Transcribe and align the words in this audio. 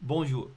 Bonjour 0.00 0.48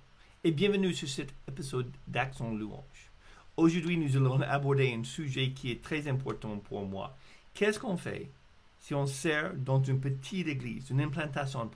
et 0.44 0.52
bienvenue 0.52 0.94
sur 0.94 1.10
cet 1.10 1.34
épisode 1.48 1.92
d'Action 2.08 2.54
Louange. 2.54 3.10
Aujourd'hui, 3.58 3.98
nous 3.98 4.16
allons 4.16 4.40
aborder 4.42 4.94
un 4.94 5.04
sujet 5.04 5.50
qui 5.50 5.72
est 5.72 5.82
très 5.82 6.08
important 6.08 6.58
pour 6.58 6.86
moi. 6.86 7.18
Qu'est-ce 7.56 7.80
qu'on 7.80 7.98
fait 7.98 8.30
si 8.80 8.94
on 8.94 9.08
sert 9.08 9.56
dans 9.56 9.82
une 9.82 10.00
petite 10.00 10.48
église, 10.48 10.92
une 10.92 11.02
implantation 11.02 11.68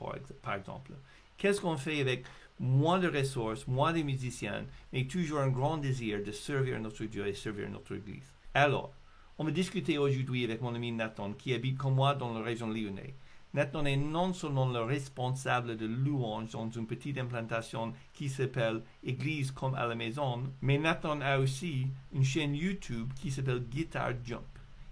par 0.43 0.55
exemple? 0.55 0.91
Qu'est-ce 1.39 1.59
qu'on 1.59 1.75
fait 1.75 2.01
avec 2.01 2.25
moins 2.59 2.99
de 2.99 3.07
ressources, 3.07 3.66
moins 3.66 3.93
de 3.93 4.04
musiciens, 4.04 4.63
mais 4.93 5.05
toujours 5.05 5.39
un 5.39 5.50
grand 5.50 5.77
désir 5.77 6.23
de 6.23 6.32
servir 6.32 6.79
notre 6.79 7.04
Dieu 7.05 7.25
et 7.25 7.34
servir 7.34 7.68
notre 7.71 7.95
église? 7.95 8.32
Alors, 8.54 8.93
on 9.39 9.43
va 9.43 9.50
discuter 9.50 9.97
aujourd'hui 9.97 10.43
avec 10.43 10.61
mon 10.61 10.75
ami 10.75 10.91
Nathan 10.91 11.34
qui 11.34 11.52
habite 11.52 11.79
comme 11.79 11.95
moi 11.95 12.13
dans 12.13 12.32
la 12.32 12.43
région 12.43 12.70
lyonnaise. 12.70 13.16
Nathan 13.56 13.86
est 13.86 13.96
non 13.96 14.34
seulement 14.34 14.68
le 14.68 14.82
responsable 14.82 15.78
de 15.78 15.86
louange 15.86 16.50
dans 16.50 16.70
une 16.70 16.86
petite 16.86 17.18
implantation 17.18 17.94
qui 18.14 18.28
s'appelle 18.28 18.82
Église 19.02 19.52
comme 19.52 19.76
à 19.76 19.88
la 19.88 19.96
maison, 19.96 20.44
mais 20.62 20.77
Nathan 20.77 21.22
a 21.22 21.40
aussi 21.40 21.88
une 22.12 22.26
chaîne 22.26 22.54
YouTube 22.54 23.13
qui 23.16 23.32
s'appelle 23.32 23.62
Guitar 23.62 24.12
Jump. 24.26 24.44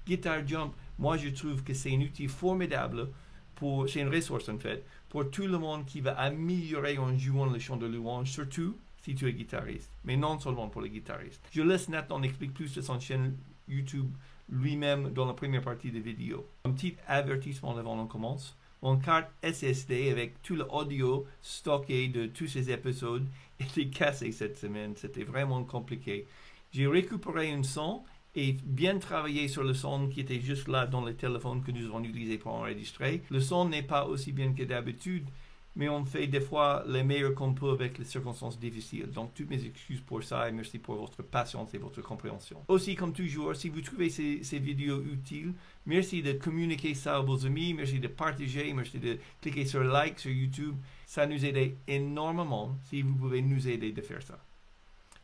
Guitar 0.07 0.47
Jump, 0.47 0.73
moi 0.97 1.17
je 1.17 1.27
trouve 1.27 1.61
que 1.61 1.73
c'est 1.73 1.93
un 1.93 1.99
outil 1.99 2.29
formidable 2.29 3.09
pour, 3.55 3.89
c'est 3.89 3.99
une 3.99 4.07
ressource 4.07 4.47
en 4.47 4.57
fait, 4.57 4.85
pour 5.09 5.29
tout 5.29 5.45
le 5.45 5.57
monde 5.57 5.83
qui 5.83 5.99
va 5.99 6.17
améliorer 6.17 6.97
en 6.97 7.17
jouant 7.17 7.47
le 7.47 7.59
chant 7.59 7.75
de 7.75 7.85
louange, 7.85 8.31
surtout 8.31 8.77
si 9.01 9.13
tu 9.13 9.27
es 9.27 9.33
guitariste, 9.33 9.91
mais 10.05 10.15
non 10.15 10.39
seulement 10.39 10.69
pour 10.69 10.81
les 10.81 10.89
guitaristes. 10.89 11.41
Je 11.51 11.61
laisse 11.61 11.89
Nathan 11.89 12.23
expliquer 12.23 12.53
plus 12.53 12.73
de 12.75 12.79
son 12.79 12.97
chaîne 12.97 13.35
YouTube 13.67 14.11
lui-même 14.49 15.11
dans 15.11 15.25
la 15.25 15.33
première 15.33 15.61
partie 15.61 15.91
de 15.91 15.99
vidéo. 15.99 16.45
Un 16.65 16.71
petit 16.71 16.95
avertissement 17.07 17.77
avant 17.77 17.99
on 17.99 18.07
commence. 18.07 18.55
Mon 18.81 18.97
carte 18.97 19.29
SSD 19.41 20.11
avec 20.11 20.41
tout 20.41 20.55
l'audio 20.55 21.25
stocké 21.41 22.09
de 22.09 22.25
tous 22.25 22.47
ces 22.47 22.69
épisodes 22.69 23.25
était 23.59 23.87
cassé 23.87 24.31
cette 24.31 24.57
semaine. 24.57 24.93
C'était 24.97 25.23
vraiment 25.23 25.63
compliqué. 25.63 26.27
J'ai 26.71 26.87
récupéré 26.87 27.51
un 27.51 27.63
son 27.63 28.03
et 28.35 28.57
bien 28.63 28.97
travaillé 28.97 29.47
sur 29.47 29.63
le 29.63 29.73
son 29.73 30.09
qui 30.09 30.21
était 30.21 30.39
juste 30.39 30.67
là 30.67 30.85
dans 30.85 31.05
le 31.05 31.15
téléphone 31.15 31.63
que 31.63 31.71
nous 31.71 31.85
avons 31.85 32.03
utilisé 32.03 32.37
pour 32.37 32.53
enregistrer. 32.53 33.21
Le 33.29 33.39
son 33.39 33.69
n'est 33.69 33.83
pas 33.83 34.05
aussi 34.05 34.31
bien 34.31 34.53
que 34.53 34.63
d'habitude, 34.63 35.27
mais 35.75 35.89
on 35.89 36.05
fait 36.05 36.27
des 36.27 36.41
fois 36.41 36.83
les 36.87 37.03
meilleurs 37.03 37.33
qu'on 37.33 37.53
peut 37.53 37.71
avec 37.71 37.97
les 37.97 38.05
circonstances 38.05 38.59
difficiles. 38.59 39.09
Donc, 39.09 39.33
toutes 39.33 39.49
mes 39.49 39.65
excuses 39.65 40.01
pour 40.01 40.23
ça 40.23 40.47
et 40.47 40.51
merci 40.51 40.77
pour 40.77 40.95
votre 40.95 41.23
patience 41.23 41.73
et 41.73 41.79
votre 41.79 42.01
compréhension. 42.01 42.63
Aussi, 42.67 42.95
comme 42.95 43.13
toujours, 43.13 43.55
si 43.55 43.69
vous 43.69 43.81
trouvez 43.81 44.09
ces, 44.09 44.59
vidéos 44.59 45.01
utiles, 45.01 45.53
merci 45.85 46.21
de 46.21 46.33
communiquer 46.33 46.93
ça 46.93 47.17
à 47.17 47.19
vos 47.21 47.45
amis, 47.45 47.73
merci 47.73 47.99
de 47.99 48.07
partager, 48.07 48.71
merci 48.73 48.99
de 48.99 49.17
cliquer 49.41 49.65
sur 49.65 49.83
like 49.83 50.19
sur 50.19 50.31
YouTube. 50.31 50.75
Ça 51.05 51.25
nous 51.25 51.43
aide 51.43 51.75
énormément 51.87 52.75
si 52.85 53.01
vous 53.01 53.15
pouvez 53.15 53.41
nous 53.41 53.67
aider 53.67 53.91
de 53.91 54.01
faire 54.01 54.21
ça. 54.21 54.37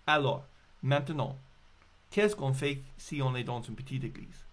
Alors, 0.08 0.46
maintenant, 0.82 1.38
qu'est-ce 2.10 2.36
qu'on 2.36 2.54
fait 2.54 2.82
si 2.98 3.22
on 3.22 3.36
est 3.36 3.44
dans 3.44 3.62
une 3.62 3.76
petite 3.76 4.04
église? 4.04 4.46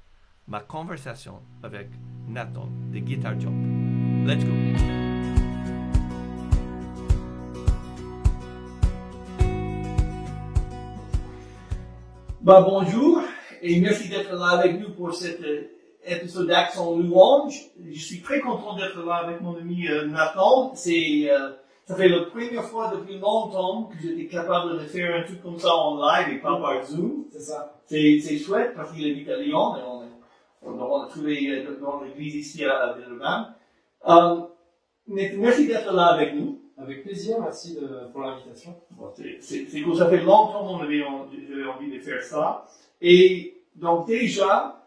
Ma 0.46 0.60
conversation 0.60 1.40
avec 1.62 1.88
Nathan 2.28 2.68
de 2.92 2.98
Guitar 2.98 3.40
Jump. 3.40 3.54
Let's 4.26 4.44
go! 4.44 5.05
Bah, 12.46 12.64
bonjour 12.64 13.22
et 13.60 13.80
merci 13.80 14.08
d'être 14.08 14.32
là 14.32 14.50
avec 14.50 14.78
nous 14.78 14.90
pour 14.90 15.12
cet 15.12 15.42
euh, 15.42 15.62
épisode 16.06 16.46
d'Action 16.46 16.96
Louange. 16.96 17.60
Je 17.90 17.98
suis 17.98 18.20
très 18.22 18.38
content 18.38 18.76
d'être 18.76 19.04
là 19.04 19.14
avec 19.14 19.40
mon 19.40 19.56
ami 19.56 19.88
euh, 19.88 20.06
Nathan. 20.06 20.72
C'est, 20.76 21.28
euh, 21.28 21.54
ça 21.86 21.96
fait 21.96 22.08
la 22.08 22.20
première 22.26 22.62
fois 22.62 22.94
depuis 22.94 23.18
longtemps 23.18 23.90
que 23.90 23.96
j'étais 24.00 24.28
capable 24.28 24.74
de 24.74 24.84
faire 24.84 25.12
un 25.12 25.24
truc 25.24 25.42
comme 25.42 25.58
ça 25.58 25.74
en 25.74 25.96
live 25.96 26.34
et 26.34 26.38
pas 26.38 26.56
par 26.60 26.84
Zoom. 26.84 27.24
C'est 27.32 27.40
ça. 27.40 27.80
C'est, 27.86 28.20
c'est 28.20 28.38
chouette 28.38 28.74
parce 28.76 28.92
qu'il 28.92 29.10
habite 29.10 29.28
à 29.28 29.38
Lyon 29.38 29.78
et 29.78 29.80
on, 29.84 30.02
est, 30.04 30.80
on, 30.80 31.02
a 31.02 31.08
trouvé 31.08 31.66
dans 31.82 32.00
l'église 32.00 32.36
ici 32.36 32.64
à, 32.64 32.76
à 32.76 32.96
Villeurbanne. 32.96 34.46
merci 35.08 35.66
d'être 35.66 35.92
là 35.92 36.12
avec 36.12 36.36
nous. 36.36 36.60
Avec 36.78 37.04
plaisir, 37.04 37.40
merci 37.40 37.74
de, 37.74 38.10
pour 38.12 38.20
l'invitation. 38.20 38.74
Bon, 38.90 39.10
c'est 39.40 39.82
cool, 39.82 39.96
ça 39.96 40.08
fait 40.08 40.20
longtemps 40.20 40.66
qu'on 40.66 40.82
avait, 40.82 41.02
j'avais 41.48 41.64
envie 41.64 41.90
de 41.90 42.00
faire 42.00 42.22
ça. 42.22 42.66
Et 43.00 43.62
donc 43.74 44.06
déjà, 44.06 44.86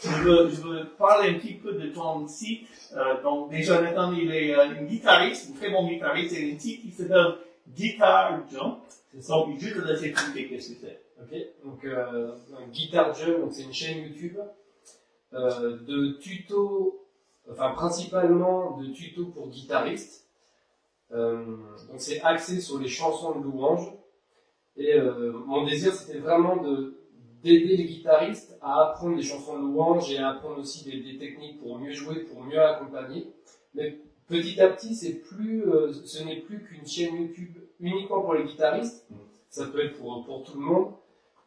je 0.00 0.08
veux, 0.08 0.48
je 0.48 0.60
veux 0.60 0.84
parler 0.98 1.30
un 1.30 1.34
petit 1.34 1.54
peu 1.54 1.74
de 1.74 1.88
ton 1.88 2.26
site. 2.26 2.66
Euh, 2.96 3.22
donc 3.22 3.50
déjà, 3.50 3.80
Nathan, 3.80 4.12
il 4.12 4.32
est 4.32 4.52
euh, 4.52 4.70
un 4.70 4.82
guitariste, 4.82 5.52
un 5.52 5.58
très 5.58 5.70
bon 5.70 5.86
guitariste. 5.88 6.34
C'est 6.34 6.52
un 6.52 6.58
site 6.58 6.82
qui 6.82 6.90
s'appelle 6.90 7.36
Guitar 7.68 8.40
Jump. 8.50 8.78
Donc, 9.28 9.60
je 9.60 9.68
te 9.68 9.86
laisser 9.86 10.06
expliquer 10.06 10.48
qu'est-ce 10.48 10.72
que 10.72 10.78
c'est. 10.80 11.02
Ok, 11.20 11.38
donc 11.64 11.84
euh, 11.84 12.32
Guitar 12.72 13.14
Jump, 13.14 13.52
c'est 13.52 13.62
une 13.62 13.72
chaîne 13.72 13.98
YouTube 13.98 14.38
euh, 15.34 15.78
de 15.86 16.18
tutos, 16.18 17.06
enfin 17.50 17.70
principalement 17.70 18.76
de 18.78 18.88
tutos 18.88 19.26
pour 19.26 19.48
guitaristes. 19.48 20.21
Euh, 21.12 21.44
donc 21.88 21.98
c'est 21.98 22.20
axé 22.22 22.60
sur 22.60 22.78
les 22.78 22.88
chansons 22.88 23.38
de 23.38 23.44
louange. 23.44 23.92
Et 24.76 24.94
euh, 24.94 25.32
mon 25.46 25.64
désir, 25.64 25.92
c'était 25.92 26.18
vraiment 26.18 26.56
de 26.56 26.98
d'aider 27.42 27.76
les 27.76 27.84
guitaristes 27.86 28.56
à 28.62 28.82
apprendre 28.82 29.16
des 29.16 29.22
chansons 29.22 29.56
de 29.56 29.62
louange 29.62 30.12
et 30.12 30.18
à 30.18 30.28
apprendre 30.28 30.60
aussi 30.60 30.84
des, 30.84 31.18
techniques 31.18 31.58
pour 31.58 31.76
mieux 31.76 31.92
jouer, 31.92 32.20
pour 32.20 32.40
mieux 32.44 32.60
accompagner. 32.60 33.32
Mais 33.74 33.98
petit 34.28 34.60
à 34.60 34.68
petit, 34.68 34.96
euh, 35.40 35.92
ce 35.92 36.22
n'est 36.22 36.40
plus 36.40 36.62
qu'une 36.62 36.86
chaîne 36.86 37.16
YouTube 37.16 37.56
uniquement 37.80 38.20
pour 38.20 38.34
les 38.34 38.44
guitaristes. 38.44 39.08
Ça 39.48 39.66
peut 39.66 39.84
être 39.84 39.98
pour, 39.98 40.24
pour 40.24 40.44
tout 40.44 40.56
le 40.56 40.64
monde. 40.64 40.92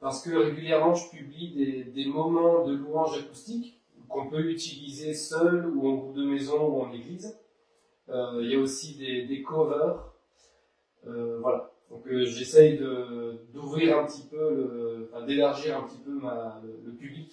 Parce 0.01 0.21
que 0.21 0.35
régulièrement, 0.35 0.93
je 0.93 1.09
publie 1.09 1.53
des, 1.53 1.83
des 1.85 2.05
moments 2.05 2.65
de 2.65 2.73
louange 2.75 3.17
acoustique 3.17 3.81
qu'on 4.09 4.27
peut 4.27 4.51
utiliser 4.51 5.13
seul 5.13 5.65
ou 5.75 5.87
en 5.87 5.95
groupe 5.95 6.15
de 6.15 6.25
maison 6.25 6.67
ou 6.67 6.81
en 6.81 6.91
église. 6.91 7.39
Euh, 8.09 8.39
il 8.41 8.51
y 8.51 8.55
a 8.55 8.59
aussi 8.59 8.95
des, 8.95 9.23
des 9.25 9.41
covers. 9.41 10.13
Euh, 11.07 11.39
voilà. 11.41 11.71
Donc 11.89 12.07
euh, 12.07 12.25
j'essaye 12.25 12.79
d'ouvrir 13.53 13.99
un 13.99 14.05
petit 14.05 14.27
peu, 14.29 15.07
enfin, 15.11 15.25
d'élargir 15.25 15.77
un 15.77 15.83
petit 15.83 15.99
peu 16.03 16.11
ma, 16.11 16.61
le, 16.63 16.91
public. 16.91 17.31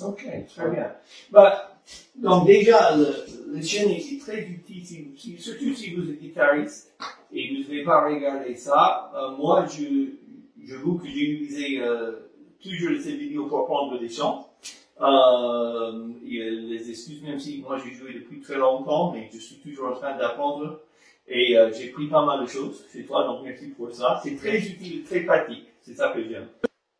Ok, 0.00 0.26
très 0.48 0.70
bien. 0.70 0.92
Bah, 1.30 1.78
donc 2.16 2.46
déjà, 2.46 2.96
le, 2.96 3.06
le 3.54 3.62
chaîne 3.62 3.90
est 3.90 4.20
très 4.20 4.42
utile, 4.42 5.12
si, 5.16 5.38
surtout 5.38 5.74
si 5.74 5.94
vous 5.94 6.10
êtes 6.10 6.20
guitariste 6.20 6.94
et 7.32 7.48
vous 7.48 7.58
ne 7.58 7.64
devez 7.64 7.84
pas 7.84 8.08
regarder 8.08 8.54
ça. 8.54 9.10
Euh, 9.14 9.36
moi, 9.36 9.66
je, 9.66 10.12
j'avoue 10.64 10.98
que 10.98 11.06
j'ai 11.06 11.30
utilisé 11.30 11.80
euh, 11.80 12.12
toujours 12.62 13.00
ces 13.00 13.16
vidéos 13.16 13.46
pour 13.46 13.60
apprendre 13.60 13.98
des 13.98 14.08
chants. 14.08 14.48
Euh, 15.02 16.08
les 16.24 16.90
excuses, 16.90 17.22
même 17.22 17.38
si 17.38 17.60
moi 17.60 17.78
j'ai 17.78 17.92
joué 17.92 18.14
depuis 18.14 18.40
très 18.40 18.56
longtemps, 18.56 19.12
mais 19.12 19.28
je 19.32 19.38
suis 19.38 19.56
toujours 19.56 19.88
en 19.88 19.94
train 19.94 20.16
d'apprendre 20.16 20.80
et 21.26 21.56
euh, 21.56 21.72
j'ai 21.72 21.88
pris 21.88 22.06
pas 22.06 22.24
mal 22.24 22.44
de 22.44 22.48
choses 22.48 22.84
chez 22.92 23.04
toi, 23.04 23.26
donc 23.26 23.42
merci 23.42 23.68
pour 23.68 23.92
ça. 23.92 24.20
C'est 24.22 24.36
très 24.36 24.58
utile, 24.58 25.04
très 25.04 25.20
pratique, 25.20 25.64
c'est 25.80 25.94
ça 25.94 26.10
que 26.10 26.22
j'aime. 26.22 26.48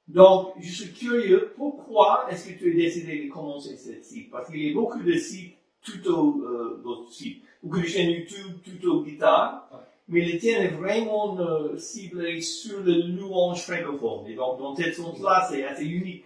Donc, 0.08 0.54
je 0.60 0.70
suis 0.70 0.92
curieux, 0.92 1.52
pourquoi 1.56 2.26
est-ce 2.30 2.50
que 2.50 2.58
tu 2.58 2.72
as 2.72 2.74
décidé 2.74 3.24
de 3.24 3.32
commencer 3.32 3.76
cette 3.76 4.04
site? 4.04 4.30
Parce 4.30 4.50
qu'il 4.50 4.62
y 4.62 4.70
a 4.70 4.74
beaucoup 4.74 5.02
de 5.02 5.14
sites 5.14 5.54
tuto, 5.82 6.42
euh, 6.44 6.80
d'autres 6.82 7.12
sites, 7.12 7.42
beaucoup 7.62 7.80
de 7.80 7.86
chaînes 7.86 8.10
YouTube 8.10 8.60
tuto 8.62 9.02
guitare, 9.02 9.68
mais 10.08 10.24
le 10.24 10.38
tien 10.38 10.60
est 10.60 10.68
vraiment 10.68 11.38
euh, 11.40 11.76
ciblé 11.76 12.40
sur 12.40 12.80
le 12.80 13.02
louange 13.16 13.62
francophone. 13.62 14.26
Et 14.26 14.34
donc, 14.34 14.58
dans 14.58 14.74
cette 14.74 14.94
sens-là, 14.94 15.46
c'est 15.50 15.64
assez 15.64 15.86
unique. 15.86 16.24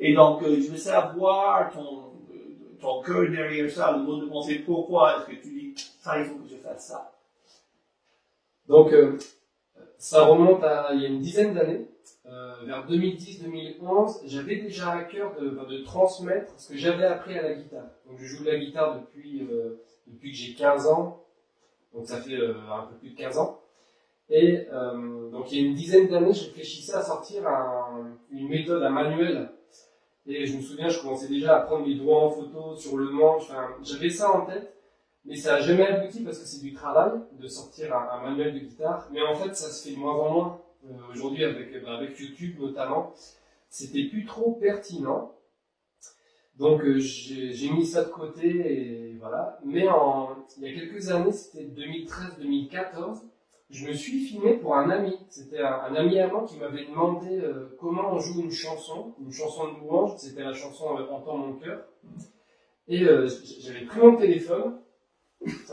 Et 0.00 0.14
donc, 0.14 0.42
euh, 0.42 0.56
je 0.60 0.70
veux 0.70 0.78
savoir 0.78 1.70
ton, 1.70 2.14
ton 2.80 3.02
cœur 3.02 3.30
derrière 3.30 3.70
ça, 3.70 3.92
le 3.92 4.02
mot 4.02 4.16
de 4.16 4.26
penser, 4.26 4.60
pourquoi 4.60 5.18
est-ce 5.18 5.26
que 5.26 5.42
tu 5.42 5.48
dis, 5.48 5.74
ça, 6.00 6.18
il 6.18 6.24
faut 6.24 6.36
que 6.36 6.48
je 6.48 6.56
fasse 6.56 6.88
ça? 6.88 7.12
Donc, 8.66 8.92
euh, 8.92 9.18
ça 9.98 10.24
remonte 10.24 10.64
à 10.64 10.88
il 10.94 11.02
y 11.02 11.04
a 11.04 11.08
une 11.08 11.20
dizaine 11.20 11.52
d'années, 11.52 11.86
euh, 12.26 12.54
vers 12.64 12.86
2010-2011, 12.88 14.20
j'avais 14.24 14.56
déjà 14.56 14.90
à 14.92 15.02
cœur 15.04 15.34
de, 15.38 15.82
transmettre 15.84 16.58
ce 16.58 16.72
que 16.72 16.78
j'avais 16.78 17.04
appris 17.04 17.38
à 17.38 17.42
la 17.42 17.54
guitare. 17.54 17.88
Donc, 18.06 18.18
je 18.18 18.24
joue 18.24 18.42
de 18.42 18.50
la 18.50 18.58
guitare 18.58 19.00
depuis, 19.00 19.42
euh, 19.42 19.82
que 20.06 20.28
j'ai 20.32 20.54
15 20.54 20.86
ans, 20.86 21.22
donc 21.92 22.06
ça 22.06 22.20
fait 22.20 22.34
euh, 22.34 22.54
un 22.72 22.86
peu 22.86 22.94
plus 22.96 23.10
de 23.10 23.16
15 23.16 23.38
ans. 23.38 23.60
Et 24.32 24.68
donc, 25.32 25.50
il 25.50 25.60
y 25.60 25.64
a 25.64 25.66
une 25.66 25.74
dizaine 25.74 26.06
d'années, 26.06 26.32
je 26.32 26.44
réfléchissais 26.44 26.94
à 26.94 27.02
sortir 27.02 27.48
un, 27.48 28.16
une 28.30 28.48
méthode, 28.48 28.80
un 28.80 28.90
manuel 28.90 29.50
et 30.30 30.46
je 30.46 30.56
me 30.56 30.62
souviens, 30.62 30.88
je 30.88 31.00
commençais 31.00 31.28
déjà 31.28 31.56
à 31.56 31.60
prendre 31.60 31.86
mes 31.86 31.94
doigts 31.94 32.24
en 32.24 32.30
photo 32.30 32.76
sur 32.76 32.96
le 32.96 33.10
manche. 33.10 33.50
J'avais 33.82 34.10
ça 34.10 34.30
en 34.30 34.46
tête, 34.46 34.74
mais 35.24 35.36
ça 35.36 35.52
n'a 35.52 35.60
jamais 35.60 35.86
abouti 35.86 36.22
parce 36.22 36.38
que 36.38 36.46
c'est 36.46 36.62
du 36.62 36.72
travail 36.72 37.20
de 37.38 37.48
sortir 37.48 37.94
un, 37.94 38.22
manuel 38.22 38.54
de 38.54 38.60
guitare. 38.60 39.08
Mais 39.12 39.22
en 39.22 39.34
fait, 39.34 39.54
ça 39.54 39.68
se 39.70 39.88
fait 39.88 39.94
de 39.94 40.00
moins 40.00 40.14
en 40.14 40.32
moins 40.32 40.60
euh, 40.84 40.92
aujourd'hui 41.10 41.44
avec, 41.44 41.82
bah, 41.82 41.96
avec 41.96 42.18
YouTube 42.18 42.56
notamment. 42.60 43.12
C'était 43.68 44.04
plus 44.04 44.24
trop 44.24 44.52
pertinent. 44.52 45.34
Donc 46.58 46.82
euh, 46.82 46.98
j'ai 46.98 47.70
mis 47.70 47.86
ça 47.86 48.04
de 48.04 48.10
côté 48.10 48.48
et 48.48 49.16
voilà. 49.18 49.58
Mais 49.64 49.86
il 50.58 50.62
y 50.62 50.68
a 50.68 50.74
quelques 50.74 51.10
années, 51.10 51.32
c'était 51.32 51.64
2013-2014, 51.64 53.22
je 53.70 53.86
me 53.86 53.92
suis 53.92 54.20
filmé 54.20 54.54
pour 54.54 54.74
un 54.76 54.90
ami. 54.90 55.16
C'était 55.28 55.60
un, 55.60 55.94
ami 55.94 56.18
allemand 56.18 56.44
qui 56.44 56.58
m'avait 56.58 56.86
demandé 56.86 57.38
euh, 57.38 57.76
comment 57.78 58.12
on 58.12 58.18
joue 58.18 58.40
une 58.40 58.50
chanson, 58.50 59.14
une 59.20 59.32
chanson 59.32 59.72
de 59.72 59.78
louange. 59.78 60.16
C'était 60.18 60.42
la 60.42 60.52
chanson 60.52 60.98
euh, 60.98 61.06
Entends 61.10 61.36
mon 61.36 61.54
cœur. 61.54 61.84
Et 62.88 63.04
euh, 63.04 63.28
j'avais 63.60 63.84
pris 63.84 64.00
mon 64.00 64.16
téléphone 64.16 64.80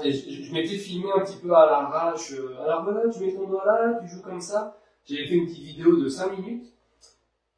et 0.03 0.11
je, 0.11 0.53
m'étais 0.53 0.77
filmé 0.77 1.07
un 1.15 1.21
petit 1.21 1.37
peu 1.37 1.51
à 1.53 1.65
l'arrache. 1.65 2.33
euh, 2.33 2.61
alors 2.61 2.83
voilà, 2.83 3.09
tu 3.09 3.19
mets 3.19 3.33
ton 3.33 3.47
doigt 3.47 3.65
là, 3.65 3.99
tu 3.99 4.07
joues 4.07 4.21
comme 4.21 4.41
ça. 4.41 4.79
J'avais 5.03 5.25
fait 5.25 5.35
une 5.35 5.47
petite 5.47 5.63
vidéo 5.63 5.97
de 5.97 6.07
5 6.07 6.37
minutes 6.37 6.73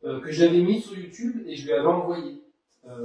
que 0.02 0.32
j'avais 0.32 0.62
mis 0.62 0.80
sur 0.80 0.98
YouTube 0.98 1.44
et 1.46 1.56
je 1.56 1.66
lui 1.66 1.74
avais 1.74 1.86
envoyé. 1.86 2.42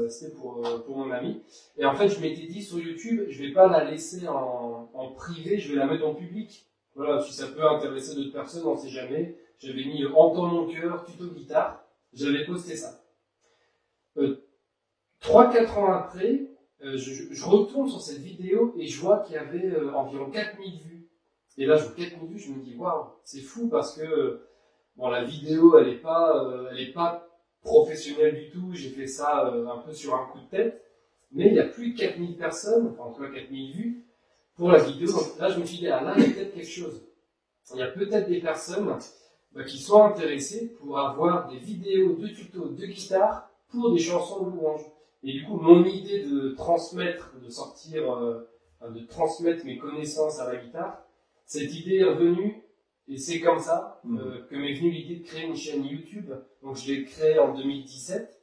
C'était 0.08 0.32
pour, 0.32 0.62
mon 0.88 1.10
ami. 1.10 1.42
Et 1.76 1.84
en 1.84 1.94
fait, 1.94 2.08
je 2.08 2.20
m'étais 2.20 2.46
dit 2.46 2.62
sur 2.62 2.78
YouTube, 2.78 3.25
je 3.28 3.42
vais 3.42 3.52
pas 3.52 3.66
la 3.69 3.84
laisser 3.84 4.28
en 4.28 5.12
privé, 5.16 5.58
je 5.58 5.72
vais 5.72 5.78
la 5.78 5.87
mettre 5.87 6.06
en 6.06 6.14
public. 6.14 6.66
Voilà, 6.94 7.20
si 7.20 7.32
ça 7.32 7.49
peut 7.49 7.67
intéresser 7.67 8.14
d'autres 8.14 8.32
personnes, 8.32 8.67
on 8.67 8.76
sait 8.76 8.88
jamais. 8.88 9.37
J'avais 9.58 9.85
mis 9.85 10.05
euh, 10.05 10.14
Entends 10.14 10.46
mon 10.46 10.67
cœur, 10.67 11.05
tuto 11.05 11.26
guitare. 11.26 11.85
J'avais 12.12 12.44
posté 12.44 12.76
ça. 12.76 13.05
Euh, 14.17 14.46
3-4 15.20 15.79
ans 15.79 15.93
après, 15.93 16.50
euh, 16.82 16.96
je, 16.96 17.44
retourne 17.44 17.88
sur 17.88 18.00
cette 18.00 18.19
vidéo 18.19 18.75
et 18.79 18.87
je 18.87 19.00
vois 19.00 19.20
qu'il 19.20 19.35
y 19.35 19.38
avait 19.38 19.67
euh, 19.67 19.93
environ 19.94 20.31
4000 20.31 20.81
vues. 20.82 21.08
Et 21.56 21.67
là, 21.67 21.76
je 21.76 21.85
vois 21.85 21.94
4000 21.96 22.31
vues, 22.31 22.38
je 22.38 22.52
me 22.52 22.62
dis, 22.62 22.76
waouh, 22.76 23.06
c'est 23.25 23.40
fou 23.40 23.69
parce 23.69 23.97
que 23.97 24.02
euh, 24.02 24.49
bon, 24.97 25.08
la 25.08 25.25
vidéo, 25.25 25.79
elle 25.79 25.88
est 25.88 26.00
pas, 26.00 26.44
euh, 26.44 26.70
elle 26.76 26.93
pas 26.93 27.29
professionnelle 27.62 28.35
du 28.37 28.50
tout. 28.50 28.73
J'ai 28.73 28.90
fait 28.90 29.06
ça 29.06 29.47
euh, 29.49 29.67
un 29.67 29.79
peu 29.79 29.93
sur 29.93 30.14
un 30.14 30.26
coup 30.26 30.40
de 30.40 30.49
tête. 30.50 30.82
Mais 31.32 31.49
il 31.49 31.55
y 31.55 31.61
a 31.61 31.64
plus 31.64 31.93
de 31.93 31.99
4000 31.99 32.37
personnes, 32.37 32.87
enfin, 32.93 33.11
en 33.11 33.12
tout 33.12 33.23
cas 33.23 33.31
4000 33.31 33.73
vues, 33.73 34.03
pour 34.56 34.70
la 34.70 34.78
vidéo. 34.82 35.10
Donc 35.12 35.38
là, 35.38 35.48
je 35.50 35.60
me 35.60 35.64
suis 35.64 35.78
dit, 35.78 35.88
ah 35.88 36.02
là, 36.02 36.14
il 36.16 36.22
y 36.22 36.26
a 36.26 36.30
peut-être 36.34 36.54
quelque 36.54 36.66
chose. 36.68 37.02
Il 37.72 37.78
y 37.78 37.82
a 37.82 37.88
peut-être 37.88 38.28
des 38.28 38.40
personnes 38.40 38.96
bah, 39.52 39.64
qui 39.64 39.78
sont 39.78 40.02
intéressées 40.02 40.74
pour 40.78 40.98
avoir 40.98 41.48
des 41.50 41.58
vidéos 41.58 42.14
de 42.14 42.28
tutos 42.28 42.68
de 42.68 42.86
guitare 42.86 43.48
pour 43.70 43.92
des 43.92 43.98
chansons 44.00 44.44
de 44.46 44.50
louange. 44.50 44.82
Et 45.22 45.32
du 45.32 45.44
coup, 45.44 45.56
mon 45.56 45.82
idée 45.84 46.24
de 46.24 46.50
transmettre, 46.50 47.32
de 47.42 47.48
sortir, 47.48 48.12
euh, 48.14 48.46
de 48.90 49.00
transmettre 49.06 49.64
mes 49.64 49.78
connaissances 49.78 50.38
à 50.40 50.52
la 50.52 50.60
guitare, 50.62 51.02
cette 51.46 51.72
idée 51.74 51.96
est 51.96 52.04
revenue 52.04 52.62
et 53.08 53.16
c'est 53.16 53.40
comme 53.40 53.58
ça 53.58 54.00
Mhm. 54.04 54.18
euh, 54.18 54.46
que 54.50 54.56
m'est 54.56 54.74
venue 54.74 54.90
l'idée 54.90 55.16
de 55.16 55.24
créer 55.24 55.46
une 55.46 55.56
chaîne 55.56 55.84
YouTube. 55.84 56.30
Donc 56.62 56.76
je 56.76 56.92
l'ai 56.92 57.04
créée 57.04 57.38
en 57.38 57.54
2017. 57.54 58.40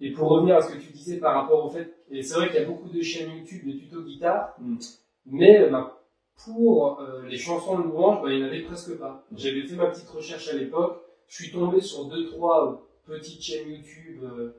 Et 0.00 0.12
pour 0.12 0.28
revenir 0.28 0.56
à 0.56 0.60
ce 0.62 0.72
que 0.74 0.78
tu 0.78 0.92
disais 0.92 1.18
par 1.18 1.34
rapport 1.34 1.64
au 1.64 1.68
fait, 1.70 1.94
et 2.10 2.22
c'est 2.22 2.34
vrai 2.34 2.48
qu'il 2.50 2.60
y 2.60 2.64
a 2.64 2.66
beaucoup 2.66 2.88
de 2.90 3.00
chaînes 3.00 3.30
YouTube 3.38 3.66
de 3.66 3.72
tutos 3.78 4.02
guitare, 4.02 4.54
Mhm. 4.58 4.78
Mais 5.26 5.68
bah, 5.70 6.02
pour 6.44 7.00
euh, 7.00 7.22
les 7.26 7.38
chansons 7.38 7.78
de 7.78 7.84
louange, 7.84 8.22
bah, 8.22 8.32
il 8.32 8.38
n'y 8.38 8.44
en 8.44 8.46
avait 8.46 8.62
presque 8.62 8.96
pas. 8.98 9.24
J'avais 9.34 9.62
fait 9.62 9.76
ma 9.76 9.86
petite 9.86 10.08
recherche 10.08 10.48
à 10.48 10.56
l'époque, 10.56 11.00
je 11.28 11.42
suis 11.42 11.52
tombé 11.52 11.80
sur 11.80 12.06
deux 12.06 12.26
trois 12.26 12.72
euh, 12.72 12.76
petites 13.14 13.42
chaînes 13.42 13.70
YouTube 13.70 14.22
euh, 14.24 14.54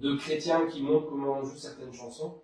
de 0.00 0.14
chrétiens 0.16 0.66
qui 0.66 0.82
montrent 0.82 1.08
comment 1.08 1.38
on 1.40 1.44
joue 1.44 1.56
certaines 1.56 1.92
chansons. 1.92 2.34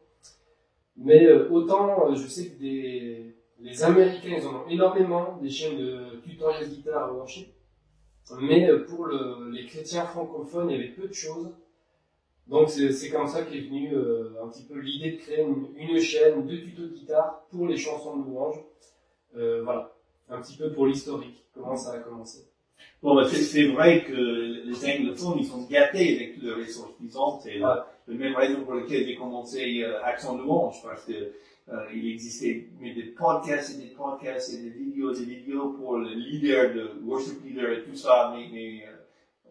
Mais 0.96 1.30
autant, 1.50 2.14
je 2.14 2.26
sais 2.26 2.48
que 2.50 2.58
des, 2.60 3.34
les 3.60 3.82
Américains, 3.82 4.36
ils 4.38 4.46
en 4.46 4.56
ont 4.62 4.68
énormément, 4.68 5.38
des 5.40 5.48
chaînes 5.48 5.78
de 5.78 6.20
tutoriels 6.22 6.68
guitare 6.68 7.04
à 7.08 7.12
worship. 7.12 7.48
Mais 8.40 8.68
pour 8.88 9.06
le- 9.06 9.50
les 9.50 9.64
chrétiens 9.66 10.04
francophones, 10.04 10.70
il 10.70 10.76
y 10.76 10.78
avait 10.80 10.92
peu 10.92 11.08
de 11.08 11.12
choses. 11.12 11.48
Donc 12.52 12.68
c'est 12.68 13.08
comme 13.10 13.26
ça 13.26 13.42
qu'est 13.42 13.60
venue 13.60 13.94
euh, 13.94 14.34
un 14.44 14.48
petit 14.48 14.64
peu 14.64 14.78
l'idée 14.78 15.12
de 15.12 15.16
créer 15.16 15.40
une, 15.42 15.66
une 15.76 15.98
chaîne 15.98 16.46
de 16.46 16.56
tutos 16.56 16.82
de 16.82 16.88
guitare 16.88 17.46
pour 17.50 17.66
les 17.66 17.78
chansons 17.78 18.18
de 18.18 18.26
louange. 18.26 18.56
Euh, 19.36 19.62
voilà, 19.64 19.90
un 20.28 20.40
petit 20.42 20.56
peu 20.58 20.70
pour 20.70 20.86
l'historique, 20.86 21.42
comment 21.54 21.74
ça 21.74 21.94
a 21.94 21.98
commencé. 22.00 22.46
Bon, 23.02 23.14
bah, 23.14 23.24
c'est, 23.26 23.68
vrai 23.68 24.04
que 24.04 24.12
les 24.12 24.84
anglophones, 24.84 25.38
ils 25.38 25.46
sont 25.46 25.62
gâtés 25.62 26.16
avec 26.16 26.34
toutes 26.34 26.42
les 26.44 26.52
ressources 26.52 26.92
qu'ils 26.98 27.18
ont. 27.18 27.38
C'est 27.40 27.54
Ouais. 27.54 27.60
la, 27.60 27.86
la 28.08 28.14
même 28.14 28.34
raison 28.36 28.64
pour 28.64 28.74
laquelle 28.74 29.06
j'ai 29.06 29.16
commencé 29.16 29.82
euh, 29.82 30.02
Accent 30.04 30.36
Louange, 30.36 30.82
parce 30.82 31.04
que 31.06 31.12
euh, 31.12 31.86
il 31.94 32.06
existait 32.12 32.66
mais 32.80 32.92
des 32.92 33.04
podcasts 33.04 33.76
et 33.78 33.82
des 33.84 33.94
podcasts 33.94 34.52
et 34.52 34.58
des 34.62 34.70
vidéos, 34.70 35.12
des 35.12 35.24
vidéos 35.24 35.70
pour 35.70 35.96
le 35.98 36.10
leader, 36.10 36.74
le 36.74 36.90
worship 37.04 37.42
leader 37.44 37.70
et 37.70 37.82
tout 37.84 37.94
ça, 37.94 38.34
mais, 38.36 38.46
mais 38.52 38.82
euh, 38.84 38.91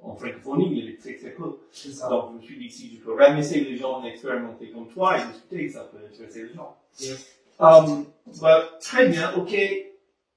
en 0.04 0.16
francophonie, 0.16 0.80
il 0.80 0.90
est 0.90 0.98
très 0.98 1.16
très 1.16 1.34
cool. 1.34 1.58
C'est 1.72 1.92
ça. 1.92 2.10
Donc, 2.10 2.32
je 2.32 2.38
me 2.38 2.42
suis 2.42 2.58
dit 2.58 2.68
que 2.68 2.74
si 2.74 2.96
je 2.96 3.04
peux 3.04 3.14
ramasser 3.14 3.62
les 3.62 3.78
gens 3.78 4.04
expérimentés 4.04 4.70
comme 4.72 4.88
toi 4.88 5.18
et 5.18 5.28
discuter, 5.32 5.70
ça 5.70 5.90
peut 5.92 5.98
intéresser 6.06 6.44
les 6.44 6.54
gens. 6.54 6.76
Yes. 7.00 7.38
Um, 7.60 8.06
bah, 8.42 8.64
très 8.80 9.08
bien, 9.10 9.34
ok. 9.36 9.56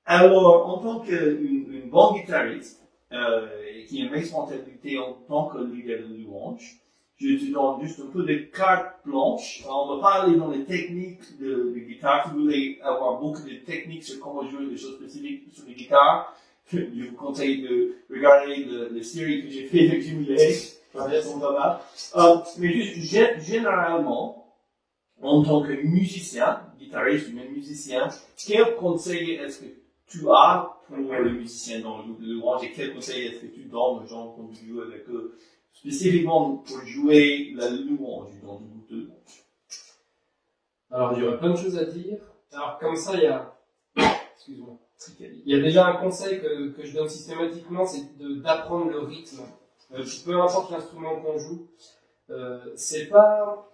Alors, 0.05 0.69
en 0.69 0.79
tant 0.79 1.01
qu'une 1.01 1.73
une 1.73 1.89
bonne 1.89 2.21
guitariste, 2.21 2.83
euh, 3.13 3.49
et 3.75 3.85
qui 3.85 4.03
a 4.03 4.07
une 4.07 4.13
responsabilité 4.13 4.99
en 4.99 5.13
tant 5.29 5.47
que 5.47 5.59
leader 5.59 6.09
de 6.09 6.23
louange, 6.23 6.81
je 7.17 7.37
te 7.37 7.53
donne 7.53 7.81
juste 7.81 8.01
un 8.01 8.11
peu 8.11 8.25
de 8.25 8.35
carte 8.53 8.97
blanche. 9.05 9.65
On 9.69 9.95
va 9.95 10.03
parler 10.03 10.37
dans 10.37 10.51
les 10.51 10.65
techniques 10.65 11.39
de, 11.39 11.73
de 11.75 11.79
guitare. 11.79 12.27
Si 12.27 12.35
vous 12.35 12.43
voulez 12.43 12.81
avoir 12.83 13.21
beaucoup 13.21 13.43
de 13.43 13.55
techniques 13.65 14.03
sur 14.03 14.21
comment 14.21 14.47
jouer 14.49 14.67
des 14.67 14.77
choses 14.77 14.97
spécifiques 14.97 15.45
sur 15.53 15.65
les 15.67 15.75
guitares, 15.75 16.35
je 16.73 17.05
vous 17.09 17.17
conseille 17.17 17.63
de 17.63 17.97
regarder 18.11 18.57
le, 18.65 18.89
le 18.89 19.03
série 19.03 19.43
que 19.43 19.51
j'ai 19.51 19.67
fait 19.67 19.87
pas 21.41 21.53
mal. 21.53 21.79
Euh, 22.17 22.37
mais 22.59 22.73
juste, 22.73 23.13
gé- 23.15 23.41
généralement, 23.41 24.55
en 25.23 25.43
tant 25.43 25.63
que 25.63 25.73
musicien, 25.73 26.61
guitariste 26.79 27.33
même 27.35 27.51
musicien, 27.53 28.09
quel 28.47 28.77
conseil 28.77 29.33
est-ce 29.33 29.61
que 29.61 29.67
tu 30.07 30.29
as 30.31 30.71
pour 30.87 30.97
les 30.97 31.33
musiciens 31.33 31.81
dans 31.81 31.99
le 31.99 32.05
groupe 32.05 32.21
de 32.23 32.33
louange 32.35 32.65
et 32.65 32.73
quel 32.73 32.95
conseil 32.95 33.27
est-ce 33.27 33.41
que 33.41 33.47
tu 33.47 33.63
donnes 33.65 34.03
aux 34.03 34.07
gens 34.07 34.35
quand 34.37 34.49
tu 34.59 34.67
joues 34.69 34.83
avec 34.83 35.09
eux, 35.09 35.37
spécifiquement 35.73 36.57
pour 36.59 36.81
jouer 36.87 37.53
la 37.57 37.71
louange 37.71 38.33
dans 38.43 38.55
le 38.61 38.67
groupe 38.67 38.89
de 38.91 38.97
louange 38.97 39.45
Alors, 40.91 41.13
il 41.17 41.25
y 41.25 41.27
aurait 41.27 41.39
plein 41.39 41.51
de 41.51 41.57
choses 41.57 41.79
à 41.79 41.85
dire. 41.85 42.19
Alors, 42.53 42.79
comme 42.79 42.97
ça, 42.97 43.15
il 43.15 43.23
y 43.23 43.27
a, 43.27 43.54
excuse-moi. 44.45 44.79
Il 45.21 45.43
y 45.47 45.55
a 45.55 45.63
déjà 45.63 45.87
un 45.87 45.97
conseil 45.97 46.41
que, 46.41 46.71
que 46.71 46.85
je 46.85 46.95
donne 46.95 47.09
systématiquement, 47.09 47.87
c'est 47.87 48.17
d'apprendre 48.43 48.91
le 48.91 49.01
rythme. 49.01 49.43
Euh, 49.93 50.05
peu 50.25 50.41
importe 50.41 50.71
l'instrument 50.71 51.21
qu'on 51.21 51.39
joue, 51.39 51.67
euh, 52.31 52.73
c'est 52.75 53.07
pas, 53.07 53.71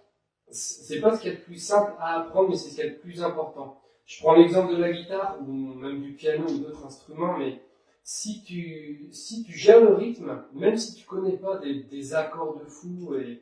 c'est 0.49 0.99
pas 0.99 1.15
ce 1.15 1.21
qu'il 1.21 1.31
y 1.31 1.33
a 1.33 1.37
de 1.37 1.41
plus 1.43 1.57
simple 1.57 1.93
à 1.99 2.21
apprendre, 2.21 2.49
mais 2.49 2.55
c'est 2.55 2.69
ce 2.69 2.75
qu'il 2.75 2.85
y 2.85 2.87
a 2.87 2.91
de 2.91 2.99
plus 2.99 3.23
important. 3.23 3.81
Je 4.05 4.19
prends 4.19 4.33
l'exemple 4.33 4.75
de 4.75 4.81
la 4.81 4.91
guitare, 4.91 5.37
ou 5.41 5.51
même 5.51 6.01
du 6.01 6.13
piano 6.13 6.45
ou 6.49 6.57
d'autres 6.59 6.85
instruments, 6.85 7.37
mais 7.37 7.61
si 8.03 8.43
tu, 8.43 9.07
si 9.11 9.43
tu 9.43 9.53
gères 9.53 9.81
le 9.81 9.93
rythme, 9.93 10.43
même 10.53 10.77
si 10.77 10.95
tu 10.95 11.05
connais 11.05 11.37
pas 11.37 11.57
des, 11.57 11.83
des 11.83 12.13
accords 12.13 12.59
de 12.59 12.65
fou 12.65 13.15
et, 13.15 13.41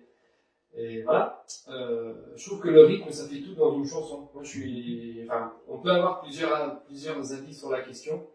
et 0.75 1.01
voilà, 1.01 1.43
euh, 1.69 2.13
je 2.35 2.45
trouve 2.45 2.59
que 2.59 2.69
le 2.69 2.85
rythme, 2.85 3.09
ça 3.11 3.27
fait 3.27 3.41
tout 3.41 3.55
dans 3.55 3.75
une 3.75 3.85
chanson. 3.85 4.29
Moi, 4.33 4.43
je 4.43 4.49
suis, 4.49 5.27
on 5.67 5.79
peut 5.79 5.91
avoir 5.91 6.21
plusieurs, 6.21 6.81
plusieurs 6.83 7.33
avis 7.33 7.53
sur 7.53 7.69
la 7.69 7.81
question, 7.81 8.27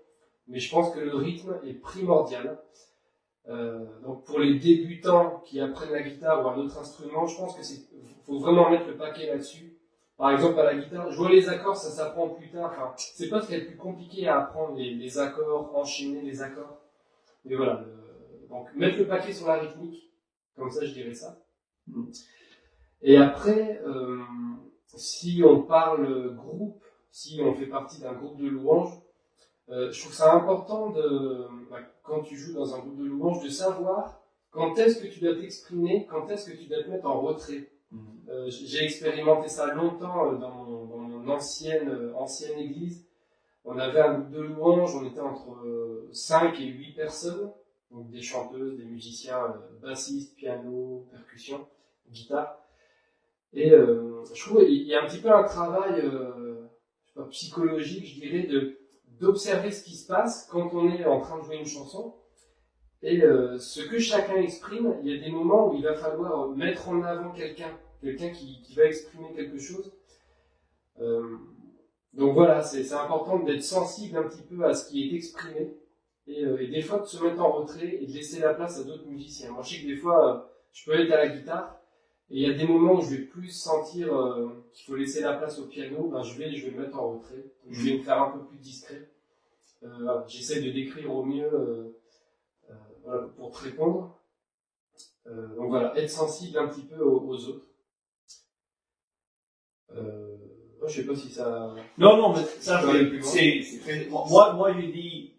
mais 0.48 0.58
je 0.58 0.70
pense 0.70 0.92
que 0.92 1.00
le 1.00 1.14
rythme 1.14 1.58
est 1.64 1.74
primordial. 1.74 2.58
Euh, 3.48 3.84
donc, 4.02 4.24
pour 4.24 4.40
les 4.40 4.58
débutants 4.58 5.42
qui 5.44 5.60
apprennent 5.60 5.92
la 5.92 6.02
guitare 6.02 6.44
ou 6.44 6.48
un 6.48 6.56
autre 6.56 6.78
instrument, 6.78 7.26
je 7.26 7.36
pense 7.36 7.56
que 7.56 7.62
c'est, 7.62 7.86
faut 8.24 8.38
vraiment 8.38 8.70
mettre 8.70 8.88
le 8.88 8.96
paquet 8.96 9.26
là-dessus. 9.26 9.78
Par 10.16 10.30
exemple, 10.30 10.58
à 10.60 10.64
la 10.64 10.76
guitare, 10.76 11.10
jouer 11.10 11.32
les 11.32 11.48
accords, 11.48 11.76
ça 11.76 11.90
s'apprend 11.90 12.28
plus 12.30 12.50
tard. 12.50 12.72
Enfin, 12.72 12.92
c'est 12.96 13.28
pas 13.28 13.40
ce 13.40 13.48
qui 13.48 13.54
est 13.54 13.60
le 13.60 13.66
plus 13.66 13.76
compliqué 13.76 14.28
à 14.28 14.40
apprendre, 14.40 14.76
les, 14.76 14.94
les 14.94 15.18
accords, 15.18 15.76
enchaîner 15.76 16.22
les 16.22 16.40
accords. 16.42 16.80
Mais 17.44 17.56
voilà, 17.56 17.84
donc 18.48 18.74
mettre 18.74 18.98
le 18.98 19.06
paquet 19.06 19.32
sur 19.32 19.46
la 19.46 19.58
rythmique, 19.58 20.10
comme 20.56 20.70
ça, 20.70 20.84
je 20.84 20.92
dirais 20.92 21.14
ça. 21.14 21.38
Et 23.02 23.16
après, 23.16 23.80
euh, 23.86 24.20
si 24.94 25.42
on 25.44 25.62
parle 25.62 26.34
groupe, 26.34 26.82
si 27.10 27.40
on 27.42 27.54
fait 27.54 27.66
partie 27.66 28.00
d'un 28.00 28.12
groupe 28.12 28.38
de 28.38 28.48
louanges, 28.48 28.98
euh, 29.70 29.90
je 29.90 30.00
trouve 30.00 30.12
ça 30.12 30.34
important 30.34 30.90
de, 30.90 31.46
bah, 31.70 31.78
quand 32.02 32.22
tu 32.22 32.36
joues 32.36 32.54
dans 32.54 32.74
un 32.74 32.78
groupe 32.78 32.98
de 32.98 33.04
louanges, 33.04 33.42
de 33.42 33.48
savoir 33.48 34.20
quand 34.50 34.78
est-ce 34.78 35.02
que 35.02 35.06
tu 35.06 35.20
dois 35.20 35.34
t'exprimer, 35.34 36.06
quand 36.06 36.28
est-ce 36.30 36.50
que 36.50 36.56
tu 36.56 36.66
dois 36.66 36.82
te 36.82 36.90
mettre 36.90 37.06
en 37.06 37.20
retrait. 37.20 37.70
Euh, 38.28 38.48
j'ai 38.50 38.84
expérimenté 38.84 39.48
ça 39.48 39.74
longtemps 39.74 40.32
dans 40.32 40.50
mon, 40.50 40.84
dans 40.86 40.98
mon 40.98 41.28
ancienne, 41.28 42.12
ancienne 42.16 42.58
église. 42.58 43.06
On 43.64 43.78
avait 43.78 44.00
un 44.00 44.14
groupe 44.14 44.30
de 44.30 44.40
louanges, 44.40 44.94
on 44.94 45.06
était 45.06 45.20
entre 45.20 45.52
euh, 45.64 46.08
5 46.12 46.60
et 46.60 46.66
8 46.66 46.92
personnes, 46.94 47.50
des 48.02 48.22
chanteuses, 48.22 48.76
des 48.76 48.84
musiciens, 48.84 49.44
euh, 49.44 49.78
bassistes, 49.82 50.34
piano, 50.36 51.06
percussion, 51.10 51.66
guitare. 52.10 52.58
Et 53.52 53.72
euh, 53.72 54.24
je 54.34 54.44
trouve 54.44 54.62
il 54.62 54.82
y 54.82 54.94
a 54.94 55.02
un 55.02 55.06
petit 55.06 55.20
peu 55.20 55.30
un 55.30 55.44
travail 55.44 56.00
euh, 56.00 56.66
psychologique, 57.30 58.06
je 58.06 58.20
dirais, 58.20 58.46
de 58.46 58.78
d'observer 59.20 59.70
ce 59.70 59.84
qui 59.84 59.94
se 59.94 60.08
passe 60.08 60.48
quand 60.50 60.74
on 60.74 60.90
est 60.90 61.04
en 61.04 61.20
train 61.20 61.38
de 61.38 61.44
jouer 61.44 61.56
une 61.56 61.66
chanson. 61.66 62.16
Et 63.00 63.20
ce 63.20 63.86
que 63.86 63.98
chacun 63.98 64.34
exprime, 64.36 64.96
il 65.02 65.10
y 65.10 65.16
a 65.16 65.22
des 65.22 65.30
moments 65.30 65.70
où 65.70 65.76
il 65.76 65.84
va 65.84 65.94
falloir 65.94 66.48
mettre 66.48 66.88
en 66.88 67.00
avant 67.02 67.30
quelqu'un, 67.30 67.78
quelqu'un 68.00 68.30
qui, 68.30 68.60
qui 68.62 68.74
va 68.74 68.86
exprimer 68.86 69.32
quelque 69.36 69.58
chose. 69.58 69.92
Donc 70.98 72.34
voilà, 72.34 72.60
c'est 72.60 72.92
important 72.92 73.38
d'être 73.38 73.62
sensible 73.62 74.18
un 74.18 74.24
petit 74.24 74.42
peu 74.42 74.64
à 74.64 74.74
ce 74.74 74.90
qui 74.90 75.08
est 75.08 75.14
exprimé 75.14 75.76
et, 76.26 76.44
euh, 76.44 76.62
et 76.62 76.68
des 76.68 76.82
fois 76.82 77.00
de 77.00 77.06
se 77.06 77.22
mettre 77.22 77.40
en 77.40 77.52
retrait 77.52 77.98
et 78.00 78.06
de 78.06 78.12
laisser 78.12 78.40
la 78.40 78.54
place 78.54 78.80
à 78.80 78.84
d'autres 78.84 79.06
musiciens. 79.06 79.52
Moi, 79.52 79.62
je 79.62 79.74
sais 79.74 79.82
que 79.82 79.86
des 79.86 79.96
fois, 79.96 80.34
euh, 80.34 80.40
je 80.72 80.84
peux 80.84 80.98
être 80.98 81.12
à 81.12 81.16
la 81.18 81.28
guitare 81.28 81.80
et 82.30 82.40
il 82.40 82.48
y 82.48 82.50
a 82.50 82.54
des 82.54 82.66
moments 82.66 82.94
où 82.94 83.02
je 83.02 83.16
vais 83.16 83.22
plus 83.22 83.50
sentir 83.50 84.14
euh, 84.14 84.48
qu'il 84.72 84.86
faut 84.86 84.96
laisser 84.96 85.20
la 85.20 85.34
place 85.34 85.58
au 85.58 85.66
piano. 85.66 86.08
Ben, 86.08 86.22
je 86.22 86.38
vais, 86.38 86.54
je 86.54 86.66
vais 86.66 86.72
me 86.72 86.82
mettre 86.82 86.98
en 86.98 87.14
retrait. 87.14 87.44
Je 87.68 87.84
vais 87.84 87.98
me 87.98 88.02
faire 88.02 88.22
un 88.22 88.30
peu 88.30 88.44
plus 88.44 88.58
discret. 88.58 89.10
Euh, 89.82 89.88
voilà, 90.00 90.24
J'essaie 90.26 90.62
de 90.62 90.70
décrire 90.70 91.14
au 91.14 91.24
mieux 91.24 91.94
voilà, 93.04 93.28
pour 93.36 93.52
te 93.52 93.64
répondre. 93.64 94.18
Donc 95.26 95.68
voilà, 95.68 95.96
être 95.98 96.10
sensible 96.10 96.58
un 96.58 96.68
petit 96.68 96.82
peu 96.82 97.02
aux, 97.02 97.20
aux 97.20 97.48
autres. 97.48 97.66
Euh, 99.96 100.36
moi, 100.78 100.88
je 100.88 101.00
sais 101.00 101.06
pas 101.06 101.14
si 101.14 101.30
ça. 101.30 101.74
Non, 101.98 102.16
non, 102.16 102.34
mais 102.34 102.44
ça, 102.60 102.82
c'est, 103.22 103.80
très, 103.80 104.06
moi, 104.06 104.52
moi, 104.52 104.72
je 104.72 104.86
dis, 104.86 105.33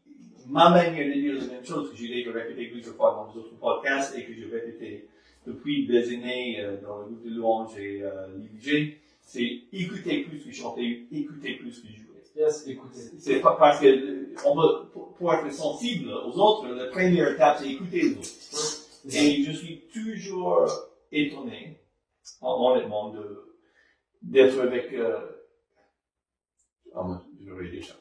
ma 0.47 0.69
manière 0.69 1.07
de 1.07 1.13
dire 1.19 1.33
la 1.35 1.47
même 1.47 1.65
chose, 1.65 1.91
que 1.91 1.97
j'ai 1.97 2.07
déjà 2.07 2.31
répété 2.31 2.67
plusieurs 2.67 2.95
fois 2.95 3.11
dans 3.15 3.33
les 3.33 3.39
autres 3.39 3.55
podcasts 3.57 4.15
et 4.17 4.25
que 4.25 4.33
je 4.33 4.49
répétais 4.49 5.07
depuis 5.45 5.85
des 5.87 6.13
années 6.13 6.59
euh, 6.61 6.77
dans 6.81 6.99
le 6.99 7.05
groupe 7.05 7.23
de 7.23 7.29
louange 7.29 7.77
et 7.77 8.01
euh, 8.01 8.27
l'IVG, 8.37 8.99
c'est 9.21 9.61
écouter 9.71 10.23
plus 10.23 10.43
que 10.43 10.51
chanter, 10.51 11.07
écouter 11.11 11.55
plus 11.55 11.81
que 11.81 11.87
jouer. 11.87 12.01
Yes, 12.35 12.67
écoutez. 12.67 12.99
C'est 13.17 13.39
pas 13.39 13.55
parce 13.57 13.79
que, 13.79 13.85
euh, 13.87 14.35
on 14.45 14.55
veut, 14.55 14.89
pour, 14.91 15.13
pour 15.13 15.33
être 15.33 15.51
sensible 15.53 16.09
aux 16.11 16.37
autres, 16.37 16.67
la 16.67 16.87
première 16.87 17.31
étape, 17.31 17.57
c'est 17.59 17.69
écouter 17.69 18.01
les 18.01 18.11
autres. 18.11 18.29
Et 19.11 19.43
je 19.43 19.51
suis 19.51 19.81
toujours 19.93 20.67
étonné, 21.11 21.77
hon- 22.41 22.71
honnêtement, 22.71 23.09
de, 23.13 23.55
d'être 24.21 24.59
avec, 24.59 24.91
euh, 24.93 25.19
ah, 26.95 27.21
je 27.45 27.53
vais 27.53 27.69
dire 27.69 27.85
ça. 27.85 27.95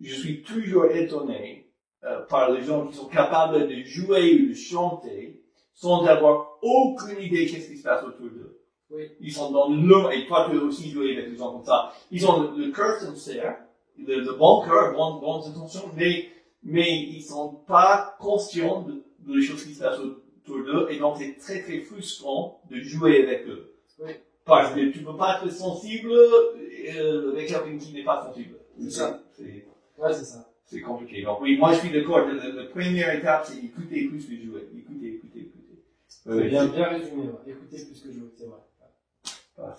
Je 0.00 0.14
suis 0.14 0.42
toujours 0.42 0.86
étonné 0.86 1.70
euh, 2.04 2.20
par 2.26 2.50
les 2.50 2.62
gens 2.62 2.86
qui 2.86 2.96
sont 2.96 3.08
capables 3.08 3.68
de 3.68 3.82
jouer 3.84 4.40
ou 4.40 4.48
de 4.48 4.54
chanter 4.54 5.42
sans 5.72 6.04
avoir 6.06 6.58
aucune 6.62 7.20
idée 7.20 7.44
de 7.44 7.50
ce 7.50 7.68
qui 7.68 7.76
se 7.76 7.82
passe 7.82 8.04
autour 8.04 8.26
d'eux. 8.30 8.60
Oui. 8.90 9.08
Ils 9.20 9.32
sont 9.32 9.50
dans 9.50 9.68
le, 9.68 10.14
et 10.14 10.26
toi 10.26 10.46
tu 10.48 10.56
as 10.56 10.62
aussi 10.62 10.90
joué 10.90 11.16
avec 11.16 11.30
des 11.30 11.36
gens 11.36 11.52
comme 11.52 11.64
ça, 11.64 11.92
ils 12.10 12.26
ont 12.26 12.40
le, 12.42 12.66
le 12.66 12.72
cœur 12.72 12.98
sincère, 13.00 13.58
le, 13.98 14.20
le 14.20 14.32
bon 14.34 14.62
cœur, 14.64 14.94
bonnes, 14.94 15.20
bonnes 15.20 15.50
intentions, 15.50 15.90
mais, 15.96 16.28
mais 16.62 17.02
ils 17.02 17.22
sont 17.22 17.62
pas 17.66 18.16
conscients 18.20 18.82
de, 18.82 19.02
de 19.26 19.34
les 19.38 19.42
choses 19.42 19.64
qui 19.64 19.74
se 19.74 19.82
passent 19.82 19.98
autour 19.98 20.64
d'eux, 20.64 20.86
et 20.90 20.98
donc 20.98 21.16
c'est 21.18 21.36
très 21.36 21.62
très 21.62 21.80
frustrant 21.80 22.60
de 22.70 22.80
jouer 22.80 23.24
avec 23.24 23.46
eux. 23.48 23.74
Oui. 23.98 24.12
Parce 24.44 24.72
que 24.72 24.92
tu 24.92 25.00
peux 25.00 25.16
pas 25.16 25.40
être 25.42 25.52
sensible 25.52 26.12
euh, 26.12 27.32
avec 27.32 27.48
quelqu'un 27.48 27.76
qui 27.78 27.92
n'est 27.92 28.04
pas 28.04 28.24
sensible. 28.24 28.54
C'est 28.78 28.90
ça. 28.90 29.20
C'est, 29.32 29.66
Ouais, 29.98 30.12
c'est 30.12 30.24
ça. 30.24 30.48
c'est 30.64 30.80
compliqué. 30.80 31.22
Donc 31.22 31.40
oui, 31.40 31.56
moi 31.56 31.72
je 31.72 31.78
suis 31.80 31.90
d'accord, 31.90 32.26
la, 32.26 32.64
première 32.64 33.14
étape 33.14 33.46
c'est 33.46 33.58
écouter 33.64 34.06
plus 34.06 34.24
que 34.26 34.44
jouer. 34.44 34.68
Écouter, 34.76 35.14
écouter, 35.14 35.38
écouter. 35.40 35.82
C'est 36.08 36.48
bien, 36.48 36.66
bien 36.66 36.88
résumé. 36.88 37.22
ouais. 37.22 37.52
Écoutez 37.52 37.84
plus 37.84 38.00
que 38.00 38.08
veux, 38.08 38.32
c'est 38.36 38.46
vrai. 38.46 38.58
Ah, 39.58 39.74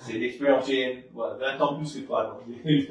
C'est 0.00 0.18
l'expérience, 0.18 0.66
j'ai 0.68 1.08
voilà, 1.12 1.56
20 1.56 1.60
ans 1.64 1.76
plus 1.78 1.94
que 1.94 2.06
toi. 2.06 2.40
donc. 2.46 2.56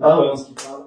Ah, 0.00 0.32
ce 0.36 0.44
qui 0.46 0.54
parle. 0.54 0.86